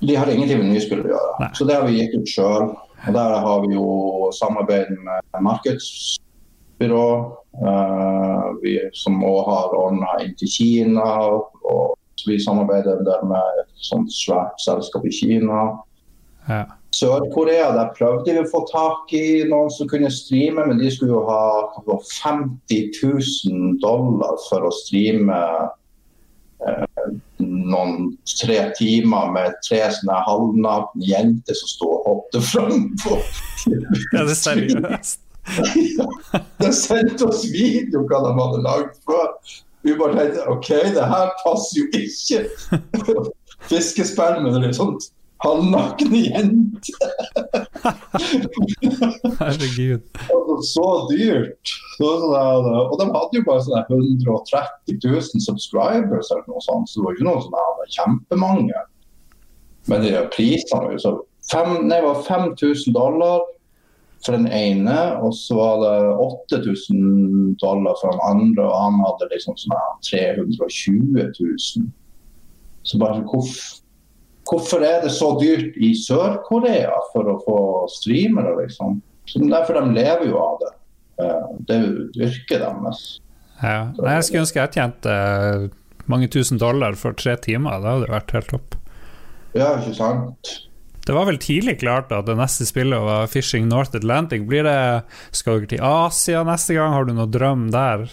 De 0.00 0.16
har 0.18 0.28
ingenting 0.28 0.58
med 0.64 0.74
nyspill 0.74 1.04
å 1.04 1.12
gjøre, 1.12 1.36
Nei. 1.44 1.50
så 1.56 1.66
det 1.68 1.76
har 1.78 1.86
vi 1.86 2.00
gitt 2.00 2.16
ut 2.18 2.32
sjøl. 2.32 2.72
Og 3.06 3.14
Der 3.14 3.34
har 3.44 3.60
vi 3.62 3.76
jo 3.76 4.30
samarbeid 4.34 4.90
med 4.98 5.42
markedsbyrå, 5.46 7.06
uh, 7.62 8.48
vi, 8.64 8.74
som 8.98 9.20
òg 9.22 9.38
har 9.46 9.76
ordna 9.78 10.16
inn 10.24 10.34
til 10.40 10.50
Kina. 10.50 11.06
og 11.62 11.94
Vi 12.26 12.40
samarbeider 12.42 13.04
der 13.06 13.22
med 13.28 13.60
et 13.62 13.86
sånt 13.86 14.10
svært 14.10 14.58
selskap 14.64 15.06
i 15.06 15.14
Kina. 15.14 15.68
Ja. 16.48 16.64
Sør-Korea 16.96 17.70
der 17.76 17.92
prøvde 17.96 18.32
vi 18.32 18.42
å 18.42 18.48
få 18.50 18.62
tak 18.70 19.12
i 19.16 19.44
noen 19.50 19.72
som 19.74 19.88
kunne 19.90 20.10
streame, 20.12 20.64
men 20.68 20.80
de 20.80 20.90
skulle 20.92 21.16
jo 21.16 21.24
ha 21.28 21.42
50 21.84 22.92
000 23.02 23.76
dollar 23.82 24.38
for 24.46 24.68
å 24.68 24.72
streame 24.74 25.38
eh, 26.66 27.10
noen 27.42 28.10
tre 28.30 28.58
timer 28.78 29.32
med 29.34 29.58
tre 29.66 29.82
sånne 29.98 30.18
halvnakne 30.28 31.10
jenter 31.10 31.58
som 31.58 31.72
sto 31.74 31.92
og 31.98 32.08
hoppet 32.10 32.50
fram 32.52 32.88
på 33.04 33.20
Ja, 34.14 34.22
det 34.22 34.30
er 34.30 34.40
seriøst? 34.40 35.22
ja, 35.96 36.06
de 36.62 36.72
sendte 36.74 37.28
oss 37.28 37.44
video 37.50 38.06
hva 38.08 38.22
de 38.24 38.32
hadde 38.38 38.62
lagd 38.64 38.96
før. 39.06 39.34
Vi 39.86 39.94
bare 39.98 40.16
tenkte 40.18 40.46
OK, 40.50 40.70
det 40.96 41.10
her 41.12 41.28
passer 41.44 41.82
jo 41.82 41.86
ikke. 41.94 42.46
Fiskespill 43.70 44.40
med 44.42 44.58
litt 44.62 44.78
sånt 44.78 45.10
halvnakne 45.46 46.20
jenter. 46.26 47.08
Herregud. 49.40 50.02
så 50.66 50.88
dyrt. 51.10 51.72
Så, 51.96 52.10
og 52.90 52.96
de 53.00 53.06
hadde 53.12 53.38
jo 53.38 53.46
bare 53.46 53.64
sånne 53.64 53.84
130 53.88 54.98
000 55.04 55.46
subscribers 55.46 56.30
eller 56.32 56.46
noe 56.50 56.62
sånt, 56.64 56.90
så 56.90 57.00
det 57.00 57.06
var 57.06 57.16
ikke 57.16 57.28
noe 57.30 57.44
sånn 57.46 57.96
kjempemange. 57.96 58.84
Men 59.90 60.02
de 60.02 60.14
prisene 60.34 60.82
var 60.82 60.96
jo 60.96 61.02
så 61.02 61.14
fem, 61.50 61.76
nei, 61.86 62.00
var 62.02 62.24
5000 62.26 62.96
dollar 62.96 63.44
for 64.24 64.34
den 64.34 64.48
ene, 64.50 64.96
og 65.22 65.34
så 65.36 65.58
var 65.58 65.82
det 65.84 65.96
8000 66.56 67.56
dollar 67.62 67.94
for 68.00 68.10
den 68.10 68.24
andre, 68.26 68.64
og 68.66 68.76
han 68.80 69.00
hadde 69.04 69.30
liksom 69.34 69.58
sånn 69.60 69.76
320 70.08 71.20
000. 71.38 71.90
Så 72.86 72.98
bare 73.02 73.22
hvorfor 73.26 73.82
Hvorfor 74.46 74.84
er 74.86 75.00
det 75.02 75.10
så 75.14 75.32
dyrt 75.40 75.76
i 75.82 75.90
Sør-Korea 75.98 76.94
for 77.12 77.32
å 77.32 77.38
få 77.42 77.60
streamere, 77.90 78.54
liksom? 78.60 79.00
Så 79.26 79.42
derfor 79.42 79.80
de 79.80 79.96
lever 79.96 80.28
jo 80.30 80.38
av 80.38 80.60
det. 80.62 80.72
Eh, 81.24 81.48
det 81.66 81.76
er 81.76 81.86
jo 81.86 82.26
yrket 82.28 82.62
deres. 82.62 83.06
Ja. 83.62 83.88
jeg 83.96 84.26
skulle 84.26 84.44
ønske 84.44 84.60
jeg 84.60 84.74
tjente 84.76 85.12
eh, 85.12 85.66
mange 86.12 86.28
tusen 86.30 86.60
dollar 86.62 86.94
for 87.00 87.16
tre 87.18 87.34
timer. 87.42 87.80
Det 87.82 87.94
hadde 87.94 88.12
vært 88.12 88.36
helt 88.36 88.52
topp. 88.52 88.78
Ja, 89.56 89.72
ikke 89.80 89.96
sant. 89.96 90.52
Det 91.06 91.14
var 91.14 91.28
vel 91.28 91.38
tidlig 91.38 91.78
klart 91.80 92.10
at 92.14 92.26
det 92.26 92.34
neste 92.38 92.66
spillet 92.66 93.02
var 93.02 93.28
Fishing 93.30 93.68
North 93.70 93.94
Atlantic. 93.96 94.42
Blir 94.46 94.66
det, 94.66 94.78
Skal 95.30 95.62
dere 95.62 95.70
til 95.70 95.84
Asia 95.86 96.42
neste 96.46 96.74
gang? 96.74 96.94
Har 96.94 97.06
du 97.06 97.14
noen 97.14 97.30
drøm 97.30 97.68
der? 97.74 98.08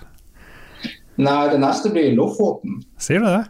Nei, 1.17 1.41
det 1.49 1.59
neste 1.61 1.89
blir 1.93 2.13
Lofoten. 2.17 2.81
Sier 3.01 3.21
du 3.21 3.29
det? 3.29 3.43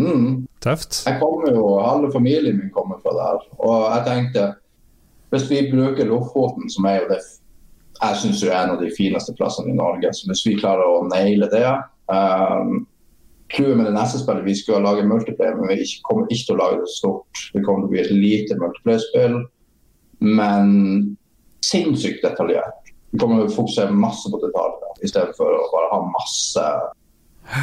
Mm. 0.00 0.46
Tøft. 0.64 1.02
Jeg 1.06 1.18
kommer 1.20 1.52
jo, 1.52 1.66
Alle 1.78 2.12
familien 2.12 2.58
min 2.58 2.72
kommer 2.74 2.98
fra 3.02 3.12
der. 3.18 3.46
Og 3.58 3.78
jeg 3.92 4.04
tenkte 4.08 4.48
hvis 5.32 5.48
vi 5.48 5.70
bruker 5.72 6.04
Lofoten, 6.04 6.68
som 6.70 6.84
er 6.84 6.98
jo 7.00 7.12
det 7.14 7.22
jeg 8.02 8.16
synes 8.18 8.42
er 8.42 8.56
en 8.56 8.72
av 8.74 8.80
de 8.82 8.90
fineste 8.96 9.34
plassene 9.38 9.70
i 9.70 9.76
Norge, 9.78 10.10
så 10.12 10.26
hvis 10.28 10.42
vi 10.46 10.58
klarer 10.58 10.82
å 10.82 11.04
naile 11.06 11.46
det 11.52 11.66
um, 12.10 12.82
Clouet 13.52 13.76
med 13.78 13.86
det 13.86 13.94
neste 13.94 14.18
spillet 14.22 14.46
vi 14.46 14.54
skal 14.56 14.84
lage 14.84 15.04
multiplayer, 15.06 15.58
men 15.58 15.70
vi 15.70 15.86
kommer 16.08 16.30
ikke 16.32 16.48
til 16.48 16.56
å 16.56 16.60
lage 16.62 16.78
det 16.80 16.92
stort. 16.94 17.42
Det 17.52 17.60
kommer 17.66 17.84
til 17.84 17.90
å 17.90 17.92
bli 17.92 18.00
et 18.00 18.14
lite 18.16 18.56
multiplayer-spill, 18.56 19.36
men 20.24 20.70
sinnssykt 21.64 22.24
detaljert. 22.24 22.92
Vi 23.12 23.20
kommer 23.20 23.42
til 23.42 23.52
å 23.52 23.56
fokusere 23.58 23.92
masse 23.92 24.32
på 24.32 24.40
detaljer, 24.40 24.96
i 25.04 25.10
stedet 25.12 25.36
for 25.36 25.52
å 25.52 25.68
bare 25.74 25.92
ha 25.92 26.00
masse 26.14 26.64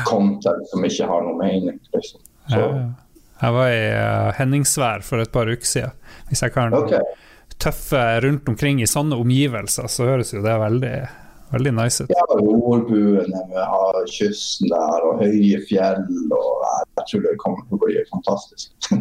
content 0.07 0.67
som 0.69 0.85
ikke 0.85 1.07
har 1.09 1.23
noe 1.25 1.37
mening. 1.39 1.79
Liksom. 1.93 2.21
Ja, 2.51 2.67
jeg 3.39 3.55
var 3.55 3.71
i 3.71 3.81
uh, 3.95 4.29
Henningsvær 4.35 5.03
for 5.05 5.23
et 5.23 5.31
par 5.31 5.49
uker 5.49 5.67
siden. 5.67 5.95
Hvis 6.29 6.43
jeg 6.43 6.53
kan 6.53 6.75
okay. 6.75 7.01
tøffe 7.61 8.01
rundt 8.25 8.49
omkring 8.51 8.81
i 8.83 8.89
sånne 8.89 9.17
omgivelser, 9.19 9.87
så 9.91 10.09
høres 10.11 10.33
jo 10.35 10.43
det 10.43 10.55
veldig, 10.59 10.95
veldig 11.53 11.73
nice 11.77 12.03
ut. 12.03 12.11
Ja, 12.13 12.25
jordbuene 12.43 13.43
med 13.51 14.11
kysten 14.11 14.73
der 14.73 15.07
og 15.07 15.23
høye 15.23 15.61
fjell. 15.69 16.03
og 16.35 16.65
Jeg 16.99 17.07
tror 17.11 17.25
det 17.25 17.37
kommer 17.43 17.63
til 17.63 17.79
å 17.79 17.83
bli 17.85 18.03
fantastisk. 18.11 18.91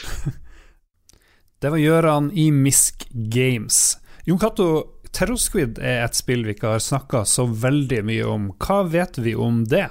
det 1.60 1.74
var 1.74 1.84
Gjøran 1.84 2.32
i 2.32 2.48
Misk 2.54 3.04
Games. 3.12 3.98
Jon 4.24 4.40
Cato, 4.40 4.70
Terrosquid 5.16 5.80
er 5.82 6.04
et 6.04 6.18
spill 6.18 6.44
vi 6.46 6.54
ikke 6.54 6.74
har 6.76 6.84
snakka 6.84 7.24
så 7.28 7.46
veldig 7.48 8.04
mye 8.06 8.28
om. 8.28 8.50
Hva 8.62 8.82
vet 8.90 9.18
vi 9.20 9.34
om 9.34 9.64
det? 9.68 9.88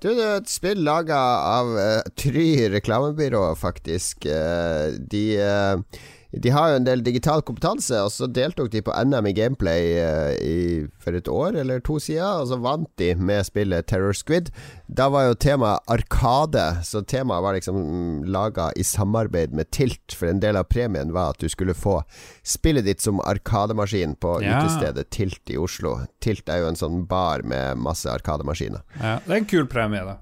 Du, 0.00 0.08
det 0.16 0.24
er 0.24 0.38
et 0.38 0.48
spill 0.48 0.80
laga 0.86 1.18
av 1.44 1.74
uh, 1.76 2.12
Try 2.16 2.70
reklamebyrå, 2.72 3.42
faktisk. 3.60 4.24
Uh, 4.24 4.96
de 5.12 5.24
uh, 5.44 6.00
de 6.32 6.50
har 6.54 6.70
jo 6.70 6.78
en 6.78 6.86
del 6.86 7.02
digital 7.02 7.42
kompetanse, 7.42 7.96
og 7.98 8.12
så 8.14 8.28
deltok 8.30 8.70
de 8.70 8.82
på 8.86 8.94
NM 8.94 9.26
i 9.26 9.34
gameplay 9.34 9.96
uh, 9.98 10.32
i, 10.38 10.58
for 11.02 11.16
et 11.18 11.28
år 11.30 11.58
eller 11.58 11.82
to 11.82 11.98
siden, 12.02 12.22
og 12.22 12.46
så 12.50 12.58
vant 12.62 12.90
de 13.02 13.12
med 13.18 13.42
spillet 13.48 13.88
Terror 13.90 14.14
Squid. 14.14 14.52
Da 14.86 15.08
var 15.10 15.26
jo 15.26 15.38
temaet 15.42 15.82
Arkade, 15.90 16.64
så 16.86 17.02
temaet 17.02 17.42
var 17.42 17.58
liksom 17.58 17.80
mm, 17.80 18.30
laga 18.30 18.70
i 18.78 18.86
samarbeid 18.86 19.56
med 19.56 19.72
Tilt, 19.74 20.14
for 20.14 20.30
en 20.30 20.42
del 20.42 20.60
av 20.60 20.70
premien 20.70 21.14
var 21.16 21.34
at 21.34 21.42
du 21.42 21.50
skulle 21.50 21.74
få 21.74 22.00
spillet 22.46 22.86
ditt 22.86 23.02
som 23.02 23.22
arkademaskin 23.26 24.14
på 24.22 24.38
ja. 24.44 24.60
utestedet 24.60 25.10
Tilt 25.10 25.50
i 25.50 25.58
Oslo. 25.58 25.98
Tilt 26.22 26.48
er 26.48 26.62
jo 26.62 26.70
en 26.70 26.78
sånn 26.78 27.04
bar 27.10 27.42
med 27.42 27.82
masse 27.82 28.10
arkademaskiner. 28.10 28.86
Ja, 29.00 29.18
det 29.26 29.34
er 29.34 29.40
en 29.42 29.50
kul 29.50 29.66
premie, 29.70 30.06
da. 30.06 30.20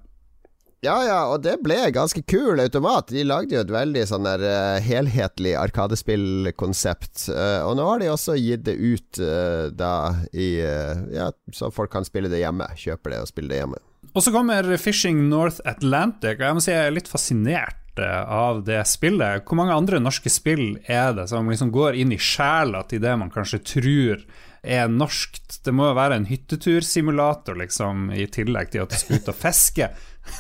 Ja, 0.85 0.95
ja, 1.03 1.19
og 1.33 1.43
det 1.43 1.57
ble 1.65 1.77
ganske 1.91 2.21
kul 2.31 2.61
automat. 2.63 3.11
De 3.11 3.25
lagde 3.27 3.57
jo 3.57 3.65
et 3.65 3.73
veldig 3.75 4.05
sånn 4.07 4.29
der 4.29 4.45
uh, 4.47 4.77
helhetlig 4.83 5.57
arkadespillkonsept. 5.59 7.25
Uh, 7.33 7.67
og 7.67 7.75
nå 7.81 7.87
har 7.89 8.03
de 8.03 8.13
også 8.13 8.37
gitt 8.39 8.63
det 8.69 8.77
ut 8.79 9.19
uh, 9.19 9.75
da 9.75 10.15
i 10.31 10.49
Ja, 10.59 11.33
så 11.55 11.73
folk 11.75 11.91
kan 11.95 12.07
spille 12.07 12.31
det 12.31 12.45
hjemme. 12.45 12.69
Kjøper 12.79 13.17
det 13.17 13.21
og 13.25 13.31
spiller 13.31 13.55
det 13.55 13.61
hjemme. 13.63 13.83
Og 14.15 14.23
så 14.23 14.33
kommer 14.35 14.71
Fishing 14.79 15.27
North 15.29 15.59
Atlantic. 15.67 16.39
og 16.39 16.47
Jeg 16.47 16.57
må 16.57 16.63
si 16.63 16.73
jeg 16.73 16.87
er 16.87 16.95
litt 16.95 17.11
fascinert 17.11 17.99
av 17.99 18.63
det 18.63 18.79
spillet. 18.87 19.43
Hvor 19.43 19.59
mange 19.59 19.75
andre 19.75 19.99
norske 19.99 20.31
spill 20.31 20.77
er 20.87 21.11
det 21.17 21.27
som 21.33 21.51
liksom 21.51 21.73
går 21.75 21.99
inn 21.99 22.15
i 22.15 22.21
sjela 22.23 22.85
til 22.87 23.03
det 23.03 23.17
man 23.19 23.35
kanskje 23.35 23.65
tror 23.67 24.23
er 24.63 24.91
norskt? 24.93 25.61
Det 25.65 25.75
må 25.75 25.91
jo 25.91 25.99
være 25.99 26.19
en 26.19 26.29
hyttetursimulator, 26.29 27.59
liksom, 27.61 28.09
i 28.15 28.27
tillegg 28.33 28.73
til 28.73 28.85
at 28.85 28.95
du 28.95 29.01
skal 29.01 29.23
ut 29.23 29.33
og 29.33 29.39
fiske. 29.39 29.91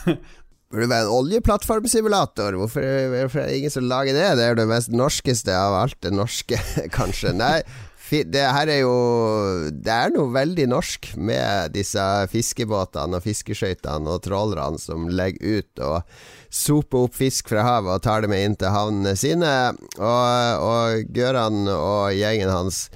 Burde 0.68 0.90
være 0.90 1.06
en 1.06 1.14
oljeplattformsimulator. 1.16 2.58
Hvorfor, 2.60 2.84
hvorfor, 3.14 3.40
er 3.40 3.46
det 3.48 3.60
ingen 3.62 3.72
som 3.72 3.86
lager 3.88 4.12
det? 4.12 4.26
Det 4.36 4.44
er 4.44 4.58
det 4.58 4.66
mest 4.68 4.92
norskeste 4.92 5.54
av 5.56 5.76
alt 5.78 5.96
det 6.04 6.12
norske, 6.12 6.58
kanskje. 6.98 7.32
Nei, 7.36 7.62
det 8.08 8.44
her 8.44 8.70
er 8.72 8.78
jo 8.80 8.92
Det 9.68 9.92
er 9.92 10.12
noe 10.14 10.32
veldig 10.32 10.68
norsk 10.72 11.10
med 11.20 11.74
disse 11.74 12.04
fiskebåtene 12.32 13.18
og 13.18 13.24
fiskeskøytene 13.24 14.14
og 14.14 14.22
trålerne 14.24 14.80
som 14.80 15.08
legger 15.12 15.60
ut 15.60 15.82
og 15.84 16.20
soper 16.48 17.04
opp 17.04 17.18
fisk 17.18 17.50
fra 17.52 17.64
havet 17.66 17.98
og 17.98 18.04
tar 18.04 18.24
det 18.24 18.30
med 18.32 18.44
inn 18.44 18.56
til 18.56 18.72
havnene 18.72 19.12
sine. 19.16 19.52
Og, 20.00 20.64
og 20.68 21.12
Gøran 21.16 21.68
og 21.72 22.16
gjengen 22.16 22.52
hans 22.52 22.86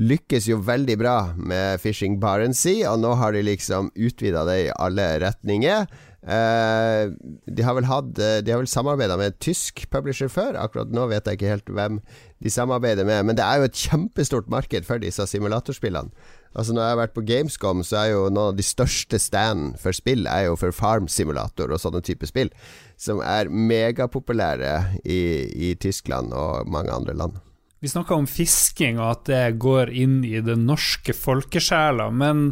lykkes 0.00 0.48
jo 0.48 0.60
veldig 0.64 0.96
bra 1.00 1.16
med 1.36 1.80
Fishing 1.82 2.18
Barents 2.22 2.62
Sea, 2.64 2.94
og 2.94 3.02
nå 3.02 3.12
har 3.20 3.34
de 3.36 3.44
liksom 3.44 3.90
utvida 3.92 4.46
det 4.48 4.56
i 4.64 4.70
alle 4.80 5.12
retninger. 5.20 5.90
Uh, 6.20 7.16
de 7.48 7.64
har 7.64 7.72
vel 7.78 7.86
hatt 7.88 8.18
har 8.20 8.58
vel 8.60 8.68
samarbeida 8.68 9.16
med 9.16 9.30
en 9.30 9.38
tysk 9.40 9.86
publisher 9.92 10.28
før. 10.32 10.58
Akkurat 10.60 10.92
nå 10.92 11.06
vet 11.12 11.28
jeg 11.28 11.38
ikke 11.38 11.54
helt 11.54 11.72
hvem 11.72 12.00
de 12.44 12.52
samarbeider 12.52 13.08
med, 13.08 13.24
men 13.28 13.38
det 13.38 13.44
er 13.44 13.60
jo 13.60 13.68
et 13.68 13.80
kjempestort 13.88 14.50
marked 14.52 14.88
for 14.88 15.00
disse 15.00 15.24
simulatorspillene. 15.32 16.12
Altså 16.50 16.74
Når 16.74 16.82
jeg 16.82 16.90
har 16.90 16.98
vært 16.98 17.14
på 17.14 17.22
Gamescom, 17.28 17.82
så 17.86 18.00
er 18.00 18.08
jo 18.10 18.24
noen 18.26 18.50
av 18.50 18.56
de 18.58 18.64
største 18.66 19.20
stand 19.22 19.76
for 19.78 19.94
spill 19.94 20.26
Er 20.26 20.48
jo 20.48 20.56
for 20.58 20.74
Farm 20.74 21.06
Simulator 21.06 21.70
og 21.70 21.78
sånne 21.78 22.02
type 22.02 22.26
spill, 22.26 22.50
som 22.98 23.22
er 23.22 23.52
megapopulære 23.52 24.74
i, 25.04 25.20
i 25.70 25.76
Tyskland 25.78 26.34
og 26.34 26.66
mange 26.66 26.90
andre 26.90 27.14
land. 27.14 27.38
Vi 27.80 27.88
snakka 27.88 28.18
om 28.18 28.28
fisking 28.28 28.98
og 29.00 29.06
at 29.14 29.24
det 29.30 29.44
går 29.62 29.92
inn 29.96 30.20
i 30.28 30.42
den 30.44 30.66
norske 30.68 31.14
folkesjela, 31.16 32.10
men 32.12 32.50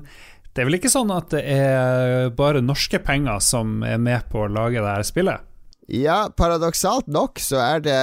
det 0.54 0.62
er 0.62 0.68
vel 0.70 0.78
ikke 0.78 0.90
sånn 0.90 1.12
at 1.12 1.28
det 1.34 1.42
er 1.52 2.30
bare 2.36 2.64
norske 2.64 2.98
penger 3.04 3.42
som 3.44 3.82
er 3.86 4.00
med 4.00 4.24
på 4.32 4.46
å 4.46 4.50
lage 4.50 4.80
det 4.80 4.94
her 4.96 5.04
spillet? 5.06 5.44
Ja, 5.88 6.28
paradoksalt 6.36 7.06
nok 7.08 7.40
så 7.40 7.60
er 7.62 7.84
det 7.84 7.98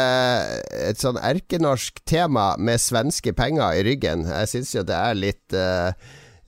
et 0.87 1.01
sånn 1.01 1.19
erkenorsk 1.21 1.99
tema 2.09 2.53
med 2.57 2.81
svenske 2.81 3.33
penger 3.37 3.77
i 3.77 3.83
ryggen. 3.85 4.23
Jeg 4.25 4.49
syns 4.49 4.71
jo 4.73 4.85
det 4.85 4.97
er 4.97 5.19
litt 5.19 5.57
uh, 5.57 5.91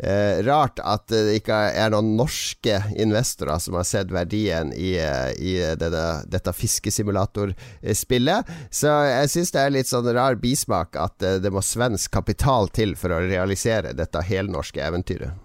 uh, 0.03 0.43
rart 0.47 0.81
at 0.83 1.07
det 1.11 1.39
ikke 1.39 1.57
er 1.73 1.93
noen 1.93 2.15
norske 2.19 2.81
investorer 2.99 3.61
som 3.63 3.79
har 3.79 3.87
sett 3.87 4.13
verdien 4.13 4.73
i, 4.73 4.95
uh, 4.99 5.31
i 5.37 5.57
denne, 5.79 6.05
dette 6.29 6.53
fiskesimulatorspillet. 6.53 8.53
Så 8.69 8.93
jeg 9.09 9.33
syns 9.33 9.53
det 9.55 9.63
er 9.63 9.75
litt 9.75 9.91
sånn 9.91 10.13
rar 10.13 10.39
bismak 10.41 10.97
at 10.99 11.27
det 11.43 11.53
må 11.53 11.63
svensk 11.65 12.13
kapital 12.13 12.71
til 12.73 12.95
for 12.99 13.15
å 13.15 13.23
realisere 13.25 13.95
dette 13.97 14.23
helnorske 14.27 14.83
eventyret. 14.83 15.43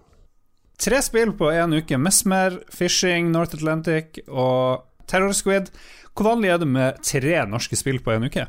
Tre 0.83 0.99
spill 1.05 1.31
på 1.38 1.53
én 1.55 1.77
uke. 1.79 1.99
Mesmer, 2.01 2.59
Fishing, 2.73 3.31
North 3.31 3.55
Atlantic 3.55 4.19
og 4.27 4.83
Terror 5.07 5.35
Squid. 5.37 5.71
Hvor 6.12 6.33
vanlig 6.33 6.51
er 6.51 6.59
det 6.59 6.69
med 6.69 6.99
tre 7.07 7.37
norske 7.47 7.79
spill 7.79 8.01
på 8.03 8.17
én 8.17 8.27
uke? 8.27 8.49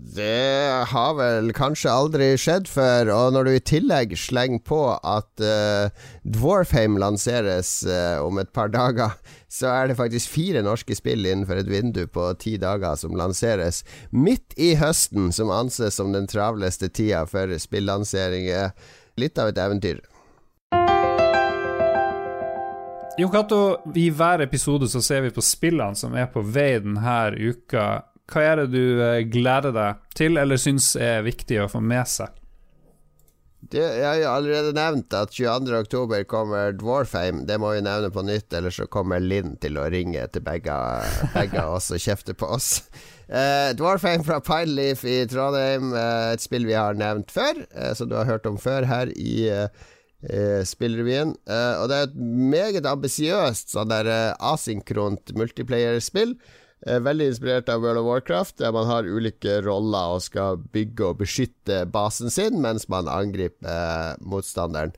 Det 0.00 0.86
har 0.88 1.12
vel 1.18 1.50
kanskje 1.52 1.92
aldri 1.92 2.26
skjedd 2.40 2.66
før, 2.72 3.10
og 3.12 3.34
når 3.34 3.46
du 3.46 3.50
i 3.52 3.62
tillegg 3.68 4.14
slenger 4.18 4.62
på 4.64 4.78
at 4.96 5.42
uh, 5.44 5.92
Dwarfheim 6.24 6.96
lanseres 6.98 7.82
uh, 7.84 8.24
om 8.24 8.40
et 8.40 8.48
par 8.56 8.72
dager, 8.72 9.12
så 9.52 9.68
er 9.68 9.90
det 9.90 9.98
faktisk 10.00 10.32
fire 10.32 10.64
norske 10.64 10.96
spill 10.96 11.28
innenfor 11.28 11.60
et 11.60 11.70
vindu 11.70 12.06
på 12.08 12.30
ti 12.40 12.56
dager 12.58 12.96
som 12.96 13.14
lanseres 13.18 13.84
midt 14.10 14.56
i 14.56 14.72
høsten, 14.80 15.28
som 15.36 15.52
anses 15.52 16.00
som 16.00 16.16
den 16.16 16.30
travleste 16.30 16.88
tida 16.88 17.26
for 17.28 17.52
spillanseringer. 17.60 18.72
Litt 19.20 19.38
av 19.38 19.52
et 19.52 19.60
eventyr. 19.60 20.00
Jo 23.20 23.28
Cato, 23.28 23.82
i 23.94 24.08
hver 24.08 24.40
episode 24.46 24.88
så 24.88 25.02
ser 25.04 25.26
vi 25.26 25.34
på 25.34 25.42
spillene 25.44 25.98
som 25.98 26.14
er 26.16 26.30
på 26.32 26.40
vei 26.40 26.78
denne 26.80 27.18
uka. 27.36 28.09
Hva 28.30 28.44
er 28.46 28.60
det 28.62 28.68
du 28.74 29.00
eh, 29.02 29.22
gleder 29.26 29.74
deg 29.74 30.04
til, 30.14 30.38
eller 30.38 30.60
syns 30.60 30.92
er 31.00 31.24
viktig 31.26 31.64
å 31.64 31.70
få 31.70 31.82
med 31.82 32.06
seg? 32.10 32.36
Det, 33.70 33.82
jeg 33.82 34.06
har 34.06 34.16
jo 34.16 34.30
allerede 34.32 34.72
nevnt 34.74 35.14
at 35.14 35.34
22.10 35.36 36.24
kommer 36.30 36.72
Dwarfheim. 36.74 37.44
Det 37.46 37.58
må 37.60 37.74
vi 37.74 37.82
nevne 37.84 38.08
på 38.14 38.24
nytt, 38.24 38.48
ellers 38.56 38.78
så 38.80 38.86
kommer 38.90 39.20
Linn 39.20 39.58
til 39.60 39.76
å 39.78 39.84
ringe 39.92 40.24
til 40.32 40.44
begge, 40.46 40.74
begge 41.34 41.66
oss 41.68 41.90
og 41.92 42.00
kjefte 42.02 42.34
på 42.38 42.48
oss. 42.56 42.70
Uh, 43.28 43.70
Dwarfheim 43.78 44.24
fra 44.26 44.40
Pineleaf 44.42 45.04
i 45.06 45.20
Trondheim, 45.30 45.92
uh, 45.92 46.32
et 46.32 46.42
spill 46.42 46.66
vi 46.66 46.74
har 46.78 46.98
nevnt 46.98 47.30
før, 47.34 47.60
uh, 47.76 47.92
som 47.94 48.08
du 48.10 48.16
har 48.18 48.30
hørt 48.30 48.48
om 48.48 48.56
før 48.58 48.88
her 48.90 49.12
i 49.12 49.34
uh, 49.52 49.68
spillrevyen. 50.66 51.36
Og 51.48 51.84
det 51.88 51.96
er 51.96 52.08
et 52.08 52.16
meget 52.52 52.84
ambisiøst 52.84 53.70
sånn 53.72 53.88
der 53.88 54.10
asynkront 54.36 55.32
multiplayerspill. 55.32 56.34
Veldig 56.86 57.26
inspirert 57.32 57.68
av 57.72 57.82
World 57.84 58.00
of 58.02 58.06
Warcraft, 58.08 58.58
der 58.62 58.72
man 58.72 58.88
har 58.88 59.08
ulike 59.08 59.58
roller 59.66 60.16
og 60.16 60.22
skal 60.24 60.62
bygge 60.72 61.10
og 61.10 61.18
beskytte 61.20 61.82
basen 61.92 62.32
sin 62.32 62.62
mens 62.64 62.88
man 62.92 63.10
angriper 63.10 63.68
eh, 63.68 64.14
motstanderen. 64.20 64.94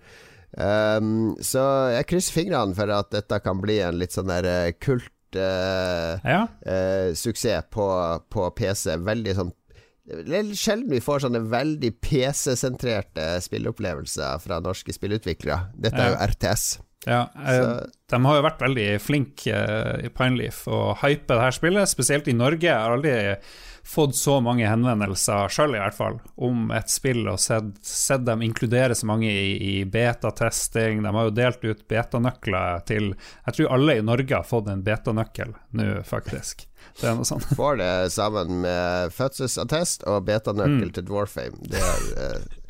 Um, 0.52 1.32
så 1.40 1.62
jeg 1.94 2.10
krysser 2.10 2.36
fingrene 2.36 2.76
for 2.76 2.90
at 2.92 3.08
dette 3.14 3.38
kan 3.40 3.62
bli 3.62 3.78
en 3.80 3.96
litt 3.96 4.12
sånn 4.12 4.28
der 4.28 4.74
kult 4.76 5.08
kult 5.32 6.24
ja. 6.24 6.46
suksess 7.14 7.64
på, 7.70 7.88
på 8.28 8.50
PC. 8.50 8.96
Veldig 8.96 9.34
sånn 9.36 9.52
det 10.02 10.34
er 10.34 10.48
sjelden 10.58 10.90
vi 10.90 10.98
får 11.00 11.22
sånne 11.22 11.44
veldig 11.46 11.92
PC-sentrerte 12.02 13.38
spilleopplevelser 13.40 14.40
fra 14.42 14.58
norske 14.60 14.92
spillutviklere. 14.92 15.70
Dette 15.78 16.00
er 16.02 16.10
jo 16.10 16.16
RTS. 16.26 16.64
Ja, 17.06 17.26
så. 17.34 17.90
de 18.10 18.18
har 18.24 18.36
jo 18.38 18.46
vært 18.46 18.62
veldig 18.62 18.86
flinke 19.02 19.50
eh, 19.58 20.06
i 20.06 20.10
Pineleaf 20.14 20.62
og 20.70 21.00
hype 21.02 21.34
det 21.34 21.42
her 21.42 21.56
spillet, 21.56 21.90
spesielt 21.90 22.30
i 22.30 22.36
Norge. 22.36 22.68
Jeg 22.68 22.78
har 22.78 22.94
aldri 22.94 23.14
fått 23.82 24.14
så 24.16 24.36
mange 24.40 24.68
henvendelser 24.68 25.50
sjøl, 25.50 25.74
i 25.74 25.80
hvert 25.82 25.96
fall, 25.96 26.20
om 26.46 26.70
et 26.74 26.90
spill 26.92 27.26
og 27.26 27.40
sett, 27.42 27.72
sett 27.82 28.22
dem 28.26 28.44
inkludere 28.46 28.94
så 28.94 29.08
mange 29.10 29.30
i, 29.30 29.56
i 29.58 29.74
betatesting. 29.84 31.02
De 31.02 31.14
har 31.16 31.26
jo 31.28 31.34
delt 31.34 31.66
ut 31.66 31.82
betanøkler 31.90 32.84
til 32.86 33.12
Jeg 33.16 33.56
tror 33.56 33.74
alle 33.74 33.98
i 33.98 34.06
Norge 34.06 34.38
har 34.38 34.46
fått 34.46 34.70
en 34.70 34.84
betanøkkel 34.86 35.56
nå, 35.74 35.88
faktisk. 36.06 36.68
Det 37.00 37.08
er 37.08 37.18
noe 37.18 37.26
sånt. 37.26 37.46
Får 37.58 37.78
det 37.82 37.92
sammen 38.14 38.62
med 38.62 39.14
fødselsattest 39.14 40.06
og 40.10 40.22
betanøkkel 40.30 40.90
mm. 40.90 40.96
til 40.98 41.08
Dwarfame. 41.08 41.70
Det 41.72 41.82
er 41.82 42.10
eh, 42.22 42.61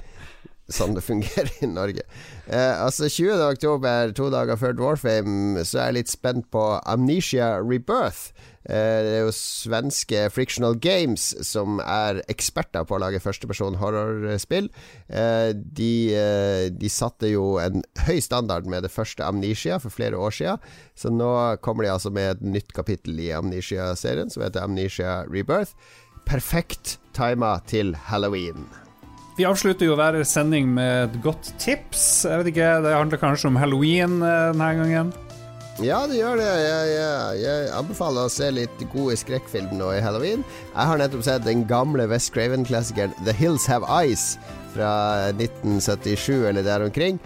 sånn 0.74 0.96
det 0.96 1.04
fungerer 1.06 1.52
i 1.62 1.70
Norge. 1.70 2.06
Eh, 2.46 2.74
altså 2.82 3.08
20. 3.08 3.42
oktober, 3.52 4.14
to 4.16 4.30
dager 4.32 4.58
før 4.60 4.78
Dwarfame, 4.78 5.64
så 5.64 5.78
er 5.82 5.90
jeg 5.90 6.00
litt 6.00 6.14
spent 6.14 6.50
på 6.54 6.64
Amnesia 6.82 7.54
Rebirth. 7.60 8.32
Eh, 8.62 8.98
det 9.02 9.14
er 9.16 9.24
jo 9.24 9.32
svenske 9.34 10.20
Frictional 10.30 10.76
Games 10.78 11.32
som 11.42 11.80
er 11.82 12.20
eksperter 12.30 12.86
på 12.86 12.94
å 12.94 13.00
lage 13.02 13.22
førsteperson 13.22 13.80
horrorspill. 13.80 14.68
Eh, 15.08 15.50
de, 15.54 15.92
eh, 16.14 16.68
de, 16.70 16.92
satte 16.92 17.32
jo 17.32 17.56
en 17.62 17.82
høy 18.06 18.20
standard 18.22 18.68
med 18.70 18.86
det 18.86 18.92
første 18.94 19.26
Amnesia 19.26 19.80
for 19.82 19.94
flere 19.94 20.18
år 20.18 20.36
siden. 20.38 20.62
Så 20.94 21.10
nå 21.10 21.32
kommer 21.64 21.86
de 21.86 21.94
altså 21.94 22.14
med 22.14 22.36
et 22.36 22.46
nytt 22.58 22.72
kapittel 22.76 23.18
i 23.18 23.32
Amnesia-serien 23.34 24.30
som 24.30 24.46
heter 24.46 24.62
Amnesia 24.62 25.22
Rebirth. 25.26 25.74
Perfekt 26.28 27.00
tima 27.16 27.58
til 27.66 27.96
halloween. 27.98 28.68
Vi 29.36 29.46
avslutter 29.48 29.88
jo 29.88 29.96
hver 29.96 30.18
sending 30.28 30.68
med 30.76 31.06
et 31.06 31.20
godt 31.24 31.54
tips. 31.62 32.24
Jeg 32.28 32.42
vet 32.42 32.52
ikke, 32.52 32.72
Det 32.84 32.96
handler 32.96 33.20
kanskje 33.20 33.48
om 33.48 33.56
halloween 33.56 34.20
denne 34.20 34.72
gangen? 34.76 35.12
Ja, 35.80 36.02
det 36.06 36.18
gjør 36.18 36.36
det. 36.36 36.48
Jeg, 36.60 36.88
jeg, 36.92 37.38
jeg, 37.40 37.70
anbefaler 37.78 38.28
å 38.28 38.32
se 38.32 38.50
litt 38.52 38.82
gode 38.92 39.16
skrekkfilm 39.16 39.72
nå 39.78 39.88
i 39.96 40.02
halloween. 40.04 40.44
Jeg 40.74 40.90
har 40.90 41.00
nettopp 41.00 41.24
sett 41.24 41.46
den 41.46 41.64
gamle 41.70 42.04
West 42.10 42.34
Craven-klassikeren 42.34 43.14
The 43.24 43.32
Hills 43.38 43.64
Have 43.72 43.88
Eyes 43.88 44.36
fra 44.74 44.92
1977 45.32 46.44
eller 46.50 46.66
der 46.66 46.84
omkring. 46.84 47.22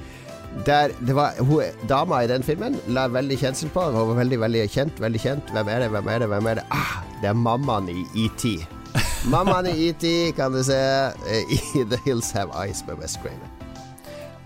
Der 0.65 0.95
det 1.05 1.19
var 1.19 1.35
hun, 1.43 1.75
Dama 1.91 2.23
i 2.23 2.31
den 2.31 2.47
filmen 2.47 2.79
la 2.87 3.09
veldig 3.11 3.41
kjensel 3.43 3.73
på. 3.75 3.91
Hun 3.91 4.15
var 4.15 4.23
veldig 4.23 4.41
veldig 4.47 4.65
kjent. 4.71 5.03
veldig 5.03 5.27
kjent 5.27 5.53
Hvem 5.53 5.75
er 5.75 5.85
det, 5.85 5.93
hvem 5.93 6.15
er 6.15 6.23
det? 6.23 6.31
hvem 6.33 6.51
er 6.53 6.63
det? 6.63 6.67
Ah, 6.71 6.97
det 7.21 7.35
er 7.35 7.39
mammaen 7.43 7.91
i 7.91 8.07
ET. 8.25 8.76
Mammaen 9.25 9.67
i 9.67 9.89
ET 9.89 10.35
kan 10.37 10.53
du 10.53 10.63
se 10.65 10.77
eh, 10.77 11.51
i 11.51 11.85
The 11.91 12.01
Hills 12.05 12.31
Have 12.37 12.53
Eyes 12.67 12.85
med 12.87 13.01
West 13.01 13.21
Craven. 13.23 13.56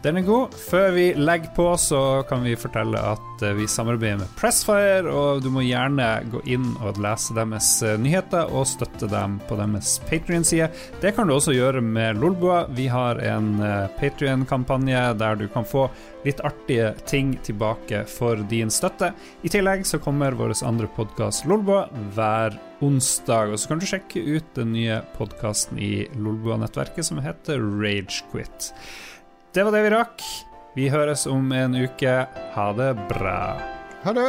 Den 0.01 0.17
er 0.17 0.25
god. 0.25 0.55
Før 0.57 0.95
vi 0.95 1.03
legger 1.13 1.51
på, 1.53 1.67
så 1.77 2.23
kan 2.29 2.41
vi 2.41 2.55
fortelle 2.57 2.97
at 3.05 3.43
eh, 3.45 3.53
vi 3.59 3.67
samarbeider 3.69 4.23
med 4.23 4.31
Pressfire, 4.39 5.05
og 5.13 5.43
du 5.45 5.51
må 5.53 5.61
gjerne 5.67 6.07
gå 6.33 6.41
inn 6.49 6.71
og 6.81 6.97
lese 7.05 7.37
deres 7.37 7.69
eh, 7.85 7.99
nyheter 8.01 8.49
og 8.49 8.65
støtte 8.71 9.11
dem 9.13 9.37
på 9.45 9.59
deres 9.61 9.99
Patrion-side. 10.09 10.71
Det 11.03 11.13
kan 11.17 11.29
du 11.29 11.35
også 11.35 11.53
gjøre 11.53 11.83
med 11.85 12.17
Lolbua. 12.23 12.63
Vi 12.73 12.87
har 12.89 13.21
en 13.21 13.51
eh, 13.61 13.91
Patrion-kampanje 13.99 15.03
der 15.21 15.37
du 15.37 15.45
kan 15.53 15.69
få 15.69 15.91
litt 16.25 16.41
artige 16.49 16.95
ting 17.05 17.35
tilbake 17.45 18.07
for 18.09 18.41
din 18.49 18.73
støtte. 18.73 19.13
I 19.45 19.53
tillegg 19.53 19.85
så 19.89 20.01
kommer 20.01 20.33
vår 20.37 20.57
andre 20.65 20.89
podkast 20.97 21.45
Lolbua 21.45 21.85
hver 22.17 22.57
onsdag, 22.81 23.53
og 23.53 23.61
så 23.61 23.69
kan 23.69 23.85
du 23.85 23.89
sjekke 23.93 24.25
ut 24.25 24.51
den 24.57 24.73
nye 24.73 25.03
podkasten 25.19 25.77
i 25.77 26.09
Lolbua-nettverket 26.17 27.13
som 27.13 27.21
heter 27.21 27.61
Ragequit. 27.61 28.73
Det 29.53 29.63
var 29.67 29.75
det 29.75 29.83
vi 29.83 29.91
rakk. 29.91 30.23
Vi 30.79 30.85
høres 30.93 31.27
om 31.27 31.51
en 31.53 31.75
uke. 31.75 32.13
Ha 32.55 32.67
det 32.79 32.93
bra. 33.09 33.41
Ha 34.05 34.13
det. 34.15 34.29